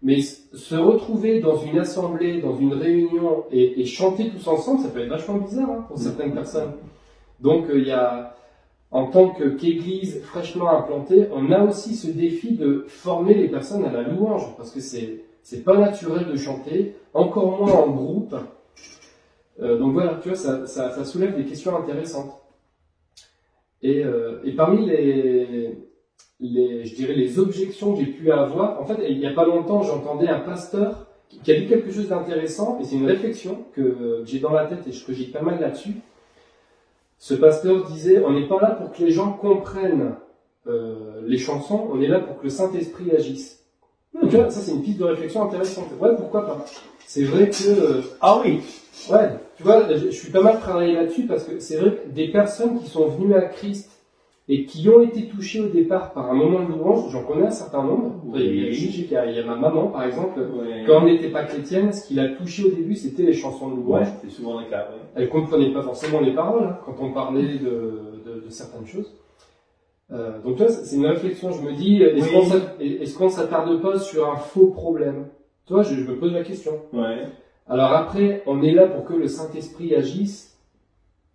mais 0.03 0.21
se 0.21 0.75
retrouver 0.75 1.41
dans 1.41 1.57
une 1.57 1.79
assemblée, 1.79 2.41
dans 2.41 2.57
une 2.57 2.75
réunion 2.75 3.45
et, 3.51 3.81
et 3.81 3.85
chanter 3.87 4.31
tous 4.31 4.47
ensemble, 4.49 4.81
ça 4.83 4.89
peut 4.89 5.01
être 5.01 5.09
vachement 5.09 5.39
bizarre 5.39 5.71
hein, 5.71 5.85
pour 5.89 5.99
certaines 5.99 6.35
personnes. 6.35 6.73
Donc 7.41 7.67
il 7.73 7.87
y 7.87 7.93
a 7.93 8.37
en 8.91 9.07
tant 9.07 9.31
qu'église 9.31 10.21
fraîchement 10.23 10.69
implantée, 10.71 11.29
on 11.33 11.53
a 11.53 11.63
aussi 11.63 11.95
ce 11.95 12.09
défi 12.09 12.57
de 12.57 12.85
former 12.89 13.35
les 13.35 13.49
personnes 13.49 13.85
à 13.85 13.93
la 13.93 14.03
louange, 14.03 14.57
parce 14.57 14.73
que 14.73 14.81
c'est 14.81 15.25
c'est 15.43 15.65
pas 15.65 15.79
naturel 15.79 16.27
de 16.27 16.37
chanter, 16.37 16.95
encore 17.15 17.59
moins 17.59 17.73
en 17.73 17.91
groupe. 17.91 18.35
Euh, 19.63 19.79
donc 19.79 19.93
voilà, 19.93 20.19
tu 20.23 20.29
vois, 20.29 20.39
ça, 20.39 20.67
ça, 20.67 20.91
ça 20.91 21.05
soulève 21.05 21.37
des 21.37 21.45
questions 21.45 21.77
intéressantes. 21.77 22.41
Et, 23.83 24.05
euh, 24.05 24.41
et 24.45 24.53
parmi 24.53 24.87
les, 24.87 25.79
les, 26.41 26.85
je 26.85 26.95
dirais, 26.95 27.15
les 27.15 27.39
objections 27.39 27.95
que 27.95 28.01
j'ai 28.01 28.11
pu 28.11 28.31
avoir, 28.33 28.81
en 28.81 28.85
fait, 28.85 28.97
il 29.09 29.19
n'y 29.19 29.27
a 29.27 29.33
pas 29.33 29.45
longtemps, 29.45 29.83
j'entendais 29.83 30.29
un 30.29 30.41
pasteur 30.41 31.07
qui, 31.29 31.53
a 31.53 31.59
dit 31.59 31.67
quelque 31.67 31.91
chose 31.91 32.09
d'intéressant, 32.09 32.79
et 32.81 32.85
c'est 32.85 32.97
une 32.97 33.07
réflexion 33.07 33.65
que, 33.73 34.23
j'ai 34.25 34.41
dans 34.41 34.53
la 34.53 34.67
tête 34.67 34.87
et 34.87 34.91
que 34.91 35.13
j'ai 35.13 35.27
pas 35.27 35.43
mal 35.43 35.61
là-dessus. 35.61 35.95
Ce 37.19 37.35
pasteur 37.35 37.87
disait, 37.87 38.23
on 38.25 38.33
n'est 38.33 38.49
pas 38.49 38.61
là 38.61 38.71
pour 38.71 38.93
que 38.93 39.03
les 39.03 39.11
gens 39.11 39.33
comprennent 39.33 40.15
euh, 40.67 41.21
les 41.27 41.39
chansons, 41.39 41.89
on 41.93 42.01
est 42.01 42.09
là 42.09 42.21
pour 42.21 42.39
que 42.39 42.45
le 42.45 42.51
Saint-Esprit 42.51 43.11
agisse. 43.15 43.65
Tu 44.29 44.37
vois, 44.37 44.51
ça 44.51 44.61
c'est 44.61 44.73
une 44.73 44.83
piste 44.83 44.99
de 44.99 45.05
réflexion 45.05 45.45
intéressante. 45.45 45.87
Ouais, 46.01 46.15
pourquoi 46.17 46.45
pas 46.45 46.65
C'est 47.07 47.25
vrai 47.25 47.49
que 47.49 47.69
euh, 47.69 48.03
Ah 48.21 48.41
oui, 48.43 48.61
Ouais, 49.09 49.31
tu 49.57 49.63
vois, 49.63 49.89
je, 49.89 49.97
je 50.07 50.11
suis 50.11 50.31
pas 50.33 50.43
mal 50.43 50.59
travaillé 50.61 50.95
là-dessus 50.95 51.23
parce 51.27 51.45
que 51.45 51.59
c'est 51.59 51.77
vrai 51.77 51.93
que 51.93 52.09
des 52.11 52.29
personnes 52.29 52.79
qui 52.81 52.89
sont 52.89 53.07
venues 53.07 53.35
à 53.35 53.43
Christ 53.43 53.91
et 54.49 54.65
qui 54.65 54.89
ont 54.89 55.01
été 55.01 55.29
touchées 55.29 55.61
au 55.61 55.69
départ 55.69 56.13
par 56.13 56.29
un 56.31 56.35
moment 56.35 56.63
de 56.65 56.73
louange, 56.73 57.11
j'en 57.13 57.23
connais 57.23 57.47
un 57.47 57.51
certain 57.53 57.85
nombre. 57.85 58.17
Oui. 58.27 58.41
Il 58.43 58.57
y 58.57 58.67
a- 58.67 58.71
il 58.71 59.11
y 59.11 59.17
a- 59.17 59.27
il 59.31 59.37
y 59.37 59.39
a 59.39 59.45
ma 59.45 59.55
maman, 59.55 59.87
par 59.89 60.03
exemple, 60.03 60.41
quand 60.87 61.07
elle 61.07 61.13
n'était 61.15 61.29
pas 61.29 61.45
chrétienne, 61.45 61.93
ce 61.93 62.07
qui 62.07 62.15
l'a 62.15 62.29
touchée 62.31 62.65
au 62.65 62.71
début, 62.71 62.97
c'était 62.97 63.23
les 63.23 63.33
chansons 63.33 63.69
de 63.71 63.77
louange. 63.77 64.01
Ouais, 64.09 64.13
c'est 64.23 64.31
souvent 64.31 64.59
le 64.61 64.67
cas. 64.67 64.89
ouais. 64.91 64.99
Elle 65.15 65.29
comprenait 65.29 65.73
pas 65.73 65.83
forcément 65.83 66.21
les 66.21 66.35
paroles 66.35 66.65
hein, 66.65 66.79
quand 66.85 66.97
on 67.01 67.13
parlait 67.13 67.59
de, 67.59 67.69
de- 68.27 68.41
de 68.45 68.49
certaines 68.51 68.87
choses. 68.87 69.13
Euh, 70.13 70.41
donc 70.43 70.59
là, 70.59 70.69
c'est 70.69 70.97
une 70.97 71.07
réflexion. 71.07 71.53
Je 71.53 71.63
me 71.63 71.73
dis, 71.73 72.03
est-ce 72.03 72.25
Oui. 72.25 72.49
qu'on 72.49 72.83
est-ce 72.85 73.17
qu'on 73.17 73.29
s'attarde 73.29 73.81
pas 73.81 73.99
sur 74.01 74.29
un 74.29 74.37
faux 74.37 74.67
problème? 74.67 75.27
Tu 75.67 75.73
vois, 75.75 75.85
je, 75.85 75.95
je 75.95 76.03
me 76.11 76.17
pose 76.19 76.33
la 76.33 76.43
question. 76.43 76.73
Ouais. 76.93 77.27
Alors 77.71 77.93
après, 77.93 78.43
on 78.47 78.63
est 78.63 78.73
là 78.73 78.87
pour 78.87 79.05
que 79.05 79.15
le 79.15 79.29
Saint-Esprit 79.29 79.95
agisse. 79.95 80.49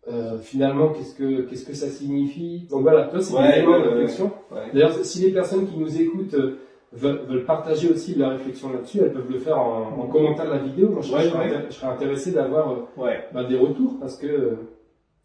Euh, 0.08 0.38
finalement, 0.38 0.90
qu'est-ce 0.90 1.16
que 1.16 1.42
qu'est-ce 1.42 1.66
que 1.66 1.74
ça 1.74 1.88
signifie? 1.88 2.68
Donc 2.70 2.84
voilà, 2.84 3.08
toi, 3.08 3.20
c'est 3.22 3.34
Ouais, 3.34 3.62
une 3.64 3.70
ouais, 3.70 3.78
réflexion. 3.82 4.32
ouais. 4.52 4.70
D'ailleurs, 4.72 4.92
si 5.04 5.22
les 5.22 5.32
personnes 5.32 5.66
qui 5.68 5.78
nous 5.78 6.00
écoutent 6.00 6.36
euh, 6.36 6.60
veulent, 6.94 7.44
partager 7.46 7.90
aussi 7.90 8.14
leur 8.14 8.30
réflexion 8.32 8.72
là-dessus, 8.72 9.00
elles 9.00 9.14
peuvent 9.14 9.32
le 9.32 9.40
faire 9.40 9.58
en, 9.58 9.98
en 10.04 10.08
commentaire 10.08 10.46
de 10.46 10.52
la 10.52 10.58
vidéo. 10.60 10.90
Moi, 10.90 11.02
je, 11.02 11.12
Ouais, 11.12 11.22
je 11.24 11.30
serais, 11.30 11.40
ouais. 11.50 11.56
inté- 11.58 11.66
je 11.70 11.74
serais 11.74 11.88
intéressé 11.88 12.32
d'avoir 12.34 12.72
euh, 12.72 12.76
Ouais. 12.98 13.26
bah, 13.34 13.46
des 13.46 13.58
retours 13.58 13.94
parce 14.00 14.16
que 14.18 14.58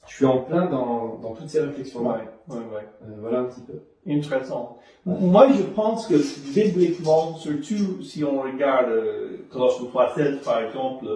je 0.07 0.15
suis 0.17 0.25
en 0.25 0.39
plein 0.39 0.65
dans, 0.67 1.19
dans 1.23 1.35
toutes 1.35 1.49
ces 1.51 1.61
réflexions-là. 1.61 2.23
Ouais. 2.51 2.57
Ouais. 2.57 2.89
Euh, 3.03 3.15
voilà 3.21 3.41
un 3.41 3.45
petit 3.45 3.61
peu. 3.63 3.75
Intéressant. 4.11 4.79
Moi, 5.07 5.49
je 5.53 5.63
pense 5.63 6.07
que 6.07 6.15
bibliquement, 6.55 7.37
surtout 7.37 8.03
si 8.03 8.25
on 8.25 8.41
regarde 8.43 8.91
euh, 8.91 9.37
Colossiens 9.51 9.87
3.16 9.93 10.43
par 10.43 10.63
exemple, 10.63 11.07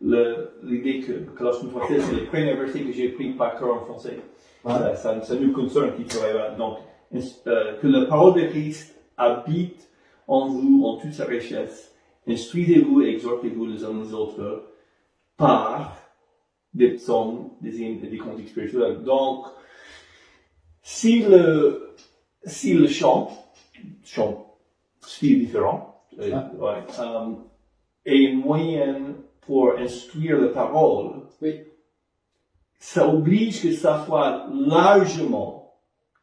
le- 0.00 0.50
l'idée 0.62 1.00
que 1.00 1.12
Colossiens 1.36 1.68
3.16 1.68 2.00
c'est 2.00 2.16
le 2.16 2.26
premier 2.26 2.54
verset 2.54 2.80
que 2.80 2.92
j'ai 2.92 3.10
pris 3.10 3.32
par 3.32 3.58
cœur 3.58 3.74
en 3.74 3.84
français. 3.84 4.18
Voilà. 4.64 4.94
Ça, 4.96 5.20
ça, 5.20 5.22
ça 5.22 5.34
nous 5.36 5.52
concerne 5.52 5.94
qui 5.96 6.04
travaille 6.04 6.34
là. 6.34 6.50
Donc, 6.52 6.78
euh, 7.46 7.78
que 7.80 7.86
la 7.86 8.06
parole 8.06 8.34
de 8.34 8.46
Christ 8.46 8.94
habite 9.16 9.88
en 10.26 10.48
vous 10.48 10.84
en 10.86 10.96
toute 10.96 11.12
sa 11.12 11.24
richesse. 11.26 11.94
Instruisez-vous 12.26 13.02
et 13.02 13.08
exhortez-vous 13.10 13.66
les 13.66 13.84
uns 13.84 13.92
les 14.02 14.14
autres 14.14 14.64
par 15.36 15.96
des 16.74 16.92
psaumes, 16.92 17.50
des 17.60 17.80
hymnes 17.82 17.98
et 18.04 18.06
des 18.06 18.16
cantiques 18.18 18.48
spirituels. 18.48 19.02
Donc, 19.02 19.44
si 20.82 21.22
le, 21.22 21.94
si 22.44 22.74
le 22.74 22.86
chant, 22.88 23.30
chant, 24.04 24.56
style 25.00 25.40
différent, 25.40 26.02
euh, 26.18 26.30
Ah. 26.34 26.50
ouais, 26.58 26.82
euh, 27.00 27.34
est 28.04 28.32
moyen 28.32 29.14
pour 29.46 29.72
instruire 29.78 30.40
la 30.40 30.48
parole, 30.48 31.22
Oui. 31.40 31.60
ça 32.78 33.08
oblige 33.08 33.62
que 33.62 33.72
ça 33.72 34.04
soit 34.06 34.46
largement 34.52 35.74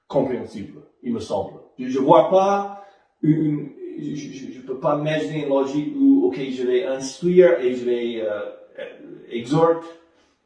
compréhensible, 0.07 0.81
il 1.03 1.13
me 1.13 1.19
semble. 1.19 1.53
Je, 1.77 1.87
je 1.87 1.99
vois 1.99 2.29
pas 2.29 2.85
une, 3.21 3.69
je, 3.99 4.15
je 4.15 4.61
peux 4.61 4.79
pas 4.79 4.97
imaginer 4.97 5.43
une 5.43 5.49
logique 5.49 5.93
où, 5.97 6.25
ok, 6.27 6.37
je 6.51 6.63
vais 6.63 6.85
instruire 6.85 7.59
et 7.59 7.75
je 7.75 7.85
vais 7.85 8.21
euh, 8.21 8.41
euh, 8.79 9.25
exhorter 9.29 9.87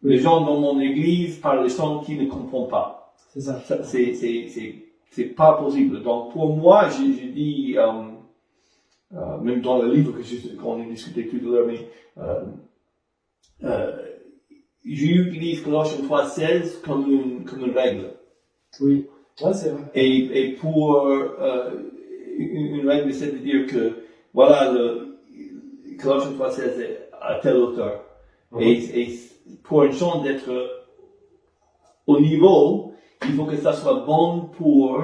les 0.01 0.17
gens 0.19 0.41
dans 0.41 0.59
mon 0.59 0.79
église 0.79 1.37
par 1.39 1.61
les 1.63 1.69
gens 1.69 1.99
qui 2.01 2.15
ne 2.15 2.27
comprennent 2.29 2.67
pas. 2.67 3.02
C'est 3.33 3.41
ça. 3.41 3.59
Ça, 3.65 3.83
c'est, 3.83 5.23
pas 5.35 5.53
possible. 5.53 6.03
Donc, 6.03 6.33
pour 6.33 6.55
moi, 6.55 6.87
j'ai, 6.89 7.29
dit, 7.29 7.75
euh, 7.77 7.91
euh, 9.13 9.37
même 9.39 9.61
dans 9.61 9.81
le 9.81 9.91
livre 9.91 10.13
qu'on 10.61 10.81
a 10.81 10.85
discuté 10.85 11.27
tout 11.27 11.37
à 11.37 11.49
l'heure, 11.49 11.67
mais, 11.67 11.87
euh, 12.19 12.43
euh, 13.63 13.97
j'utilise 14.85 15.61
Colossiens 15.61 16.03
3.16 16.05 16.81
comme 16.81 17.11
une, 17.11 17.43
comme 17.43 17.65
une 17.65 17.75
règle. 17.75 18.11
Oui. 18.79 19.07
Ouais, 19.41 19.53
c'est 19.53 19.69
vrai. 19.69 19.81
Et, 19.95 20.49
et 20.49 20.51
pour 20.53 21.09
une, 22.37 22.87
règle, 22.87 23.11
c'est 23.13 23.31
de 23.31 23.37
dire 23.37 23.65
que, 23.65 24.03
voilà, 24.31 24.71
le 24.71 25.17
Colossiens 25.99 26.33
3.16 26.33 26.79
est 26.81 27.09
à 27.19 27.39
telle 27.41 27.57
hauteur. 27.57 28.03
Et, 28.59 29.01
et 29.01 29.19
pour 29.63 29.83
une 29.83 29.93
chance 29.93 30.21
d'être 30.21 30.51
au 32.05 32.19
niveau, 32.19 32.92
il 33.25 33.35
faut 33.35 33.45
que 33.45 33.57
ça 33.57 33.73
soit 33.73 34.03
bon 34.05 34.49
pour 34.57 34.99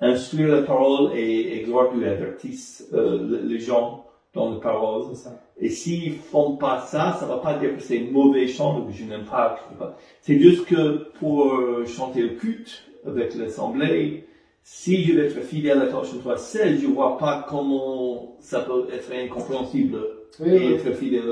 instruire 0.00 0.48
la 0.48 0.62
parole 0.62 1.12
et 1.14 1.60
exhorter 1.60 2.06
avertir 2.06 2.50
euh, 2.94 3.40
les 3.44 3.58
gens 3.58 4.06
dans 4.34 4.50
la 4.50 4.60
parole. 4.60 5.04
C'est 5.10 5.24
ça. 5.24 5.40
Et 5.58 5.68
s'ils 5.68 6.14
font 6.14 6.56
pas 6.56 6.80
ça, 6.80 7.16
ça 7.18 7.26
va 7.26 7.36
pas 7.36 7.54
dire 7.54 7.76
que 7.76 7.82
c'est 7.82 8.00
mauvais 8.00 8.48
chant, 8.48 8.82
que 8.82 8.92
je 8.92 9.04
n'aime 9.04 9.24
pas. 9.24 9.58
je. 9.78 9.84
C'est 10.22 10.38
juste 10.38 10.66
que 10.66 11.10
pour 11.18 11.52
euh, 11.52 11.84
chanter 11.86 12.22
le 12.22 12.30
culte 12.30 12.84
avec 13.06 13.34
l'assemblée, 13.34 14.26
si 14.62 15.04
je 15.04 15.14
vais 15.14 15.26
être 15.26 15.40
fidèle 15.40 15.80
à 15.82 15.86
Colossiens 15.86 16.20
3.16, 16.24 16.80
je 16.80 16.86
vois 16.86 17.18
pas 17.18 17.44
comment 17.48 18.36
ça 18.40 18.60
peut 18.60 18.86
être 18.92 19.10
incompréhensible 19.12 19.98
Oui, 20.38 20.48
et 20.48 20.58
oui. 20.58 20.72
être 20.74 20.92
fidèle. 20.94 21.24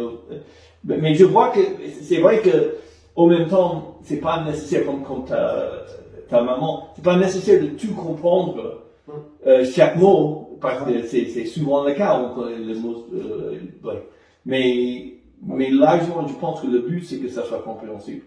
Mais, 0.85 1.15
je 1.15 1.25
vois 1.25 1.51
que 1.51 1.61
c'est 2.03 2.21
vrai 2.21 2.41
que 2.41 2.75
en 3.17 3.27
même 3.27 3.49
temps, 3.49 3.99
c'est 4.03 4.19
pas 4.19 4.45
nécessaire 4.45 4.87
comme, 4.87 5.03
comme 5.03 5.25
ta, 6.29 6.43
maman, 6.43 6.89
c'est 6.95 7.05
pas 7.05 7.17
nécessaire 7.17 7.63
de 7.63 7.69
tout 7.69 7.95
comprendre 7.95 8.83
euh, 9.47 9.65
chaque 9.65 9.97
mot 9.97 10.57
parce 10.61 10.83
que 10.85 11.03
c'est 11.03 11.27
c'est 11.27 11.47
souvent 11.47 11.85
le 11.85 11.95
cas. 11.95 12.21
On 12.21 12.35
connaît 12.35 12.59
les 12.59 12.75
mots, 12.75 13.07
euh, 13.15 13.53
ouais. 13.85 14.09
Mais 14.45 15.15
mais 15.43 15.71
largement, 15.71 16.27
je 16.27 16.35
pense 16.35 16.61
que 16.61 16.67
le 16.67 16.81
but 16.81 17.03
c'est 17.05 17.19
que 17.19 17.29
ça 17.29 17.45
soit 17.45 17.63
compréhensible. 17.63 18.25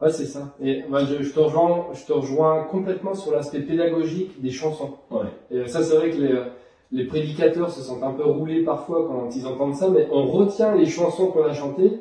Ouais, 0.00 0.10
c'est 0.10 0.26
ça. 0.26 0.54
Et 0.60 0.82
moi, 0.88 1.04
je, 1.04 1.22
je 1.22 1.32
te 1.32 1.38
rejoins, 1.38 1.86
je 1.92 2.04
te 2.04 2.12
rejoins 2.12 2.64
complètement 2.64 3.14
sur 3.14 3.30
l'aspect 3.30 3.60
pédagogique 3.60 4.42
des 4.42 4.50
chansons. 4.50 4.94
Ouais. 5.12 5.26
Et 5.52 5.68
ça, 5.68 5.82
c'est 5.84 5.94
vrai 5.96 6.10
que 6.10 6.16
les, 6.16 6.42
les 6.90 7.04
prédicateurs 7.04 7.70
se 7.70 7.80
sentent 7.82 8.02
un 8.02 8.12
peu 8.12 8.24
roulés 8.24 8.64
parfois 8.64 9.06
quand 9.06 9.34
ils 9.34 9.46
entendent 9.46 9.76
ça, 9.76 9.88
mais 9.88 10.08
on 10.10 10.26
retient 10.26 10.74
les 10.74 10.86
chansons 10.86 11.28
qu'on 11.28 11.44
a 11.44 11.52
chantées, 11.52 12.00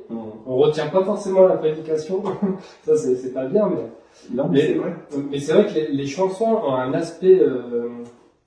on 0.52 0.58
retient 0.58 0.88
pas 0.88 1.04
forcément 1.04 1.48
la 1.48 1.58
prédication. 1.58 2.24
ça, 2.84 2.96
c'est 2.98 3.34
pas 3.34 3.46
bien, 3.46 3.70
mais, 3.70 4.36
Non, 4.36 4.48
Mais- 4.50 4.60
c'est 4.68 4.74
vrai. 4.74 4.94
mais 5.32 5.40
c'est 5.40 5.54
vrai 5.54 5.66
que 5.68 5.74
les, 5.74 5.88
les 5.92 6.08
chansons 6.08 6.46
ont 6.66 6.74
un 6.76 6.94
aspect 6.94 7.40
euh, 7.40 7.90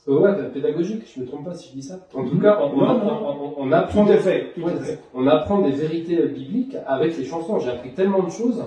euh, 0.09 0.19
ouais, 0.19 0.33
pédagogique. 0.53 1.03
Je 1.14 1.21
me 1.21 1.27
trompe 1.27 1.45
pas 1.47 1.55
si 1.55 1.71
je 1.71 1.75
dis 1.75 1.83
ça. 1.83 1.99
En 2.14 2.25
tout 2.25 2.35
Mhm. 2.37 2.43
cas, 2.43 2.59
on, 2.62 2.77
Non, 2.77 2.83
on- 2.90 2.99
non. 3.05 3.53
on- 3.59 3.64
on 3.69 3.73
apprend 3.73 4.07
à 4.09 4.17
fait. 4.19 4.53
Ouais, 4.59 4.73
on 5.14 5.27
apprend 5.27 5.61
des 5.62 5.71
vérités 5.73 6.19
euh, 6.21 6.27
bibliques 6.27 6.77
avec 6.87 7.17
les 7.17 7.25
chansons. 7.25 7.59
J'ai 7.59 7.71
appris 7.71 7.95
tellement 7.95 8.23
de 8.23 8.31
choses 8.31 8.62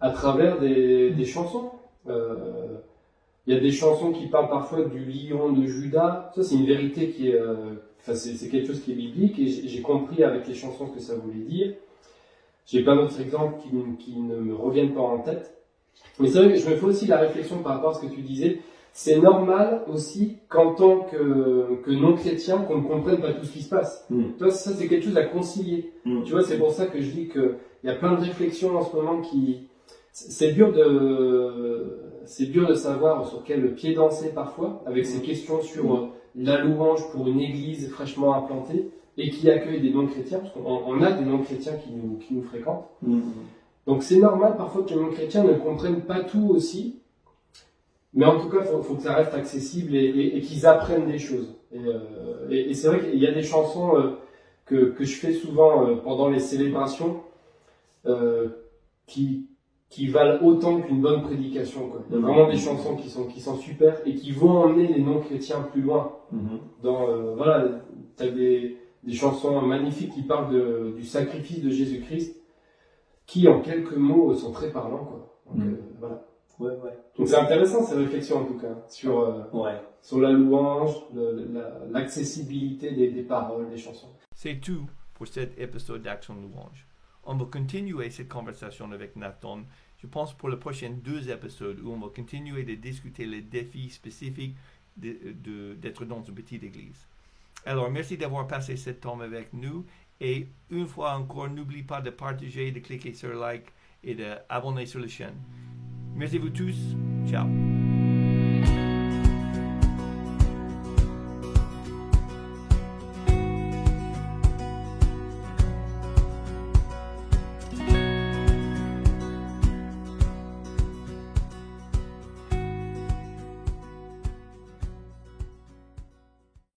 à 0.00 0.10
travers 0.10 0.58
des, 0.60 1.10
des 1.10 1.24
chansons. 1.24 1.70
Euh, 2.08 2.34
Il 3.46 3.54
y 3.54 3.56
a 3.56 3.60
des 3.60 3.72
chansons 3.72 4.12
qui 4.12 4.26
parlent 4.26 4.48
parfois 4.50 4.82
du 4.84 5.00
lion 5.04 5.50
de 5.50 5.64
Judas. 5.66 6.30
Ça, 6.36 6.42
c'est 6.44 6.54
une 6.54 6.66
vérité 6.66 7.08
qui 7.10 7.30
est, 7.30 7.34
euh, 7.40 7.54
enfin, 8.00 8.14
c'est 8.14 8.48
quelque 8.48 8.66
chose 8.68 8.80
qui 8.82 8.92
est 8.92 8.94
biblique 8.94 9.38
et 9.40 9.46
j'ai 9.46 9.80
compris 9.82 10.22
avec 10.22 10.46
les 10.46 10.54
chansons 10.54 10.86
ce 10.88 10.92
que 10.92 11.00
ça 11.00 11.14
voulait 11.16 11.44
dire. 11.44 11.72
J'ai 12.70 12.82
plein 12.82 12.94
d'autres 12.94 13.20
exemples 13.20 13.60
qui, 13.60 13.70
qui 13.98 14.20
ne 14.20 14.36
me 14.36 14.54
reviennent 14.54 14.94
pas 14.94 15.00
en 15.00 15.18
tête. 15.18 15.56
Mais 16.20 16.28
c'est 16.28 16.38
vrai 16.38 16.52
que 16.52 16.58
je 16.58 16.70
me 16.70 16.76
fais 16.76 16.86
aussi 16.86 17.06
la 17.06 17.18
réflexion 17.18 17.58
par 17.58 17.74
rapport 17.74 17.90
à 17.90 17.94
ce 17.94 18.06
que 18.06 18.14
tu 18.14 18.20
disais. 18.20 18.60
C'est 18.92 19.18
normal 19.18 19.82
aussi 19.88 20.36
qu'en 20.48 20.74
tant 20.74 21.00
que, 21.00 21.80
que 21.84 21.90
non-chrétien, 21.90 22.58
qu'on 22.58 22.78
ne 22.78 22.86
comprenne 22.86 23.20
pas 23.20 23.32
tout 23.32 23.44
ce 23.44 23.52
qui 23.52 23.62
se 23.62 23.68
passe. 23.68 24.06
Mm. 24.10 24.32
Toi, 24.38 24.50
ça, 24.50 24.70
c'est 24.72 24.86
quelque 24.86 25.04
chose 25.04 25.16
à 25.16 25.24
concilier. 25.24 25.92
Mm. 26.04 26.22
Tu 26.22 26.32
vois, 26.32 26.42
c'est 26.42 26.58
pour 26.58 26.70
ça 26.70 26.86
que 26.86 27.00
je 27.00 27.10
dis 27.10 27.28
qu'il 27.28 27.56
y 27.84 27.88
a 27.88 27.94
plein 27.94 28.14
de 28.14 28.20
réflexions 28.20 28.76
en 28.76 28.82
ce 28.82 28.94
moment 28.94 29.20
qui. 29.20 29.66
C'est 30.12 30.52
dur 30.52 30.72
de. 30.72 31.98
C'est 32.24 32.46
dur 32.46 32.68
de 32.68 32.74
savoir 32.74 33.26
sur 33.26 33.42
quel 33.42 33.74
pied 33.74 33.94
danser 33.94 34.30
parfois, 34.32 34.82
avec 34.86 35.06
ces 35.06 35.22
questions 35.22 35.60
sur 35.62 35.94
euh, 35.94 36.08
la 36.36 36.62
louange 36.62 37.10
pour 37.10 37.26
une 37.26 37.40
église 37.40 37.90
fraîchement 37.90 38.34
implantée 38.34 38.90
et 39.18 39.30
qui 39.30 39.50
accueille 39.50 39.80
des 39.80 39.90
non-chrétiens, 39.92 40.38
parce 40.38 40.52
qu'on 40.52 40.60
on 40.86 41.02
a 41.02 41.12
des 41.12 41.24
non-chrétiens 41.24 41.74
qui 41.74 41.90
nous, 41.92 42.16
qui 42.18 42.34
nous 42.34 42.42
fréquentent. 42.42 42.88
Mm. 43.02 43.20
Donc 43.86 44.02
c'est 44.02 44.18
normal 44.18 44.56
parfois 44.56 44.82
que 44.82 44.90
les 44.90 44.96
non-chrétiens 44.96 45.44
ne 45.44 45.54
comprennent 45.54 46.02
pas 46.02 46.20
tout 46.24 46.48
aussi. 46.50 46.96
mais 48.12 48.24
en 48.26 48.40
tout 48.40 48.48
cas, 48.48 48.62
faut, 48.62 48.82
faut 48.82 48.94
que 48.94 49.02
ça 49.02 49.14
reste 49.14 49.34
accessible 49.34 49.94
et, 49.94 50.04
et- 50.04 50.36
et 50.36 50.40
qu'ils 50.40 50.66
apprennent 50.66 51.06
des 51.06 51.18
choses. 51.18 51.54
Et, 51.72 51.78
euh, 51.78 52.48
et- 52.50 52.74
c'est 52.74 52.88
vrai 52.88 53.00
qu'il 53.00 53.18
y 53.20 53.26
a 53.26 53.32
des 53.32 53.42
chansons 53.44 53.96
euh, 53.96 54.18
que, 54.66 54.90
que 54.96 55.04
je 55.04 55.16
fais 55.16 55.32
souvent 55.32 55.86
euh, 55.86 55.94
pendant 55.96 56.28
les 56.28 56.40
célébrations 56.40 57.20
qui, 59.06 59.46
qui 59.88 60.06
valent 60.08 60.38
autant 60.44 60.80
qu'une 60.80 61.00
bonne 61.00 61.22
prédication. 61.22 61.88
Quoi. 61.88 62.02
Il 62.10 62.16
y 62.16 62.18
a 62.18 62.20
vraiment 62.22 62.48
des 62.48 62.56
chansons 62.56 62.96
qui 62.96 63.08
sont, 63.08 63.24
qui 63.26 63.40
sont 63.40 63.56
super 63.56 63.96
et 64.06 64.14
qui 64.14 64.32
vont 64.32 64.58
emmener 64.58 64.86
les 64.88 65.00
non-chrétiens 65.02 65.62
plus 65.72 65.82
loin. 65.82 66.12
Mhm. 66.32 66.58
Dans, 66.82 67.08
euh, 67.08 67.34
voilà, 67.36 67.82
tu 68.16 68.22
as 68.24 68.28
des, 68.28 68.76
des 69.02 69.14
chansons 69.14 69.60
magnifiques 69.62 70.12
qui 70.12 70.22
parlent 70.22 70.52
de, 70.52 70.92
du 70.96 71.04
sacrifice 71.04 71.62
de 71.62 71.70
Jésus-Christ 71.70 72.36
qui, 73.26 73.48
en 73.48 73.60
quelques 73.60 73.96
mots, 73.96 74.34
sont 74.34 74.52
très 74.52 74.70
parlants. 74.70 75.04
Quoi. 75.04 75.40
Donc, 75.46 75.56
Mhm. 75.64 75.72
euh, 75.74 75.76
voilà. 75.98 76.26
Ouais, 76.58 76.76
ouais. 76.84 76.98
Donc 77.16 77.26
c'est 77.28 77.36
intéressant 77.38 77.82
ces 77.84 77.94
réflexions 77.94 78.38
en 78.40 78.44
tout 78.44 78.58
cas 78.58 78.84
sur, 78.88 79.18
euh, 79.20 79.44
Ouais. 79.54 79.80
sur 80.02 80.20
la 80.20 80.30
louange, 80.30 80.94
le- 81.14 81.48
la- 81.50 81.86
l'accessibilité 81.90 82.92
des, 82.92 83.10
des 83.10 83.22
paroles, 83.22 83.70
des 83.70 83.78
chansons. 83.78 84.08
C'est 84.34 84.60
tout 84.60 84.86
pour 85.14 85.26
cet 85.26 85.58
épisode 85.58 86.02
d'Action 86.02 86.34
Louange. 86.34 86.86
On 87.24 87.34
va 87.36 87.46
continuer 87.46 88.10
cette 88.10 88.28
conversation 88.28 88.92
avec 88.92 89.16
Nathan, 89.16 89.60
je 89.98 90.06
pense, 90.06 90.34
pour 90.34 90.50
les 90.50 90.56
prochains 90.58 90.90
deux 91.02 91.30
épisodes 91.30 91.80
où 91.80 91.90
on 91.92 91.98
va 91.98 92.08
continuer 92.14 92.62
de 92.64 92.74
discuter 92.74 93.24
les 93.24 93.40
défis 93.40 93.88
spécifiques 93.88 94.56
de- 94.98 95.32
de- 95.42 95.74
d'être 95.74 96.04
dans 96.04 96.22
une 96.22 96.34
petite 96.34 96.62
église. 96.62 97.06
Alors, 97.66 97.90
merci 97.90 98.16
d'avoir 98.16 98.46
passé 98.46 98.76
ce 98.76 98.90
temps 98.90 99.20
avec 99.20 99.52
nous. 99.52 99.86
Et 100.20 100.48
une 100.70 100.86
fois 100.86 101.14
encore, 101.14 101.48
n'oublie 101.48 101.82
pas 101.82 102.00
de 102.00 102.10
partager, 102.10 102.72
de 102.72 102.80
cliquer 102.80 103.14
sur 103.14 103.34
like 103.34 103.66
et 104.02 104.14
d'abonner 104.14 104.86
sur 104.86 105.00
la 105.00 105.08
chaîne. 105.08 105.36
Merci 106.14 106.36
à 106.36 106.40
vous 106.40 106.50
tous. 106.50 106.96
Ciao. 107.26 107.46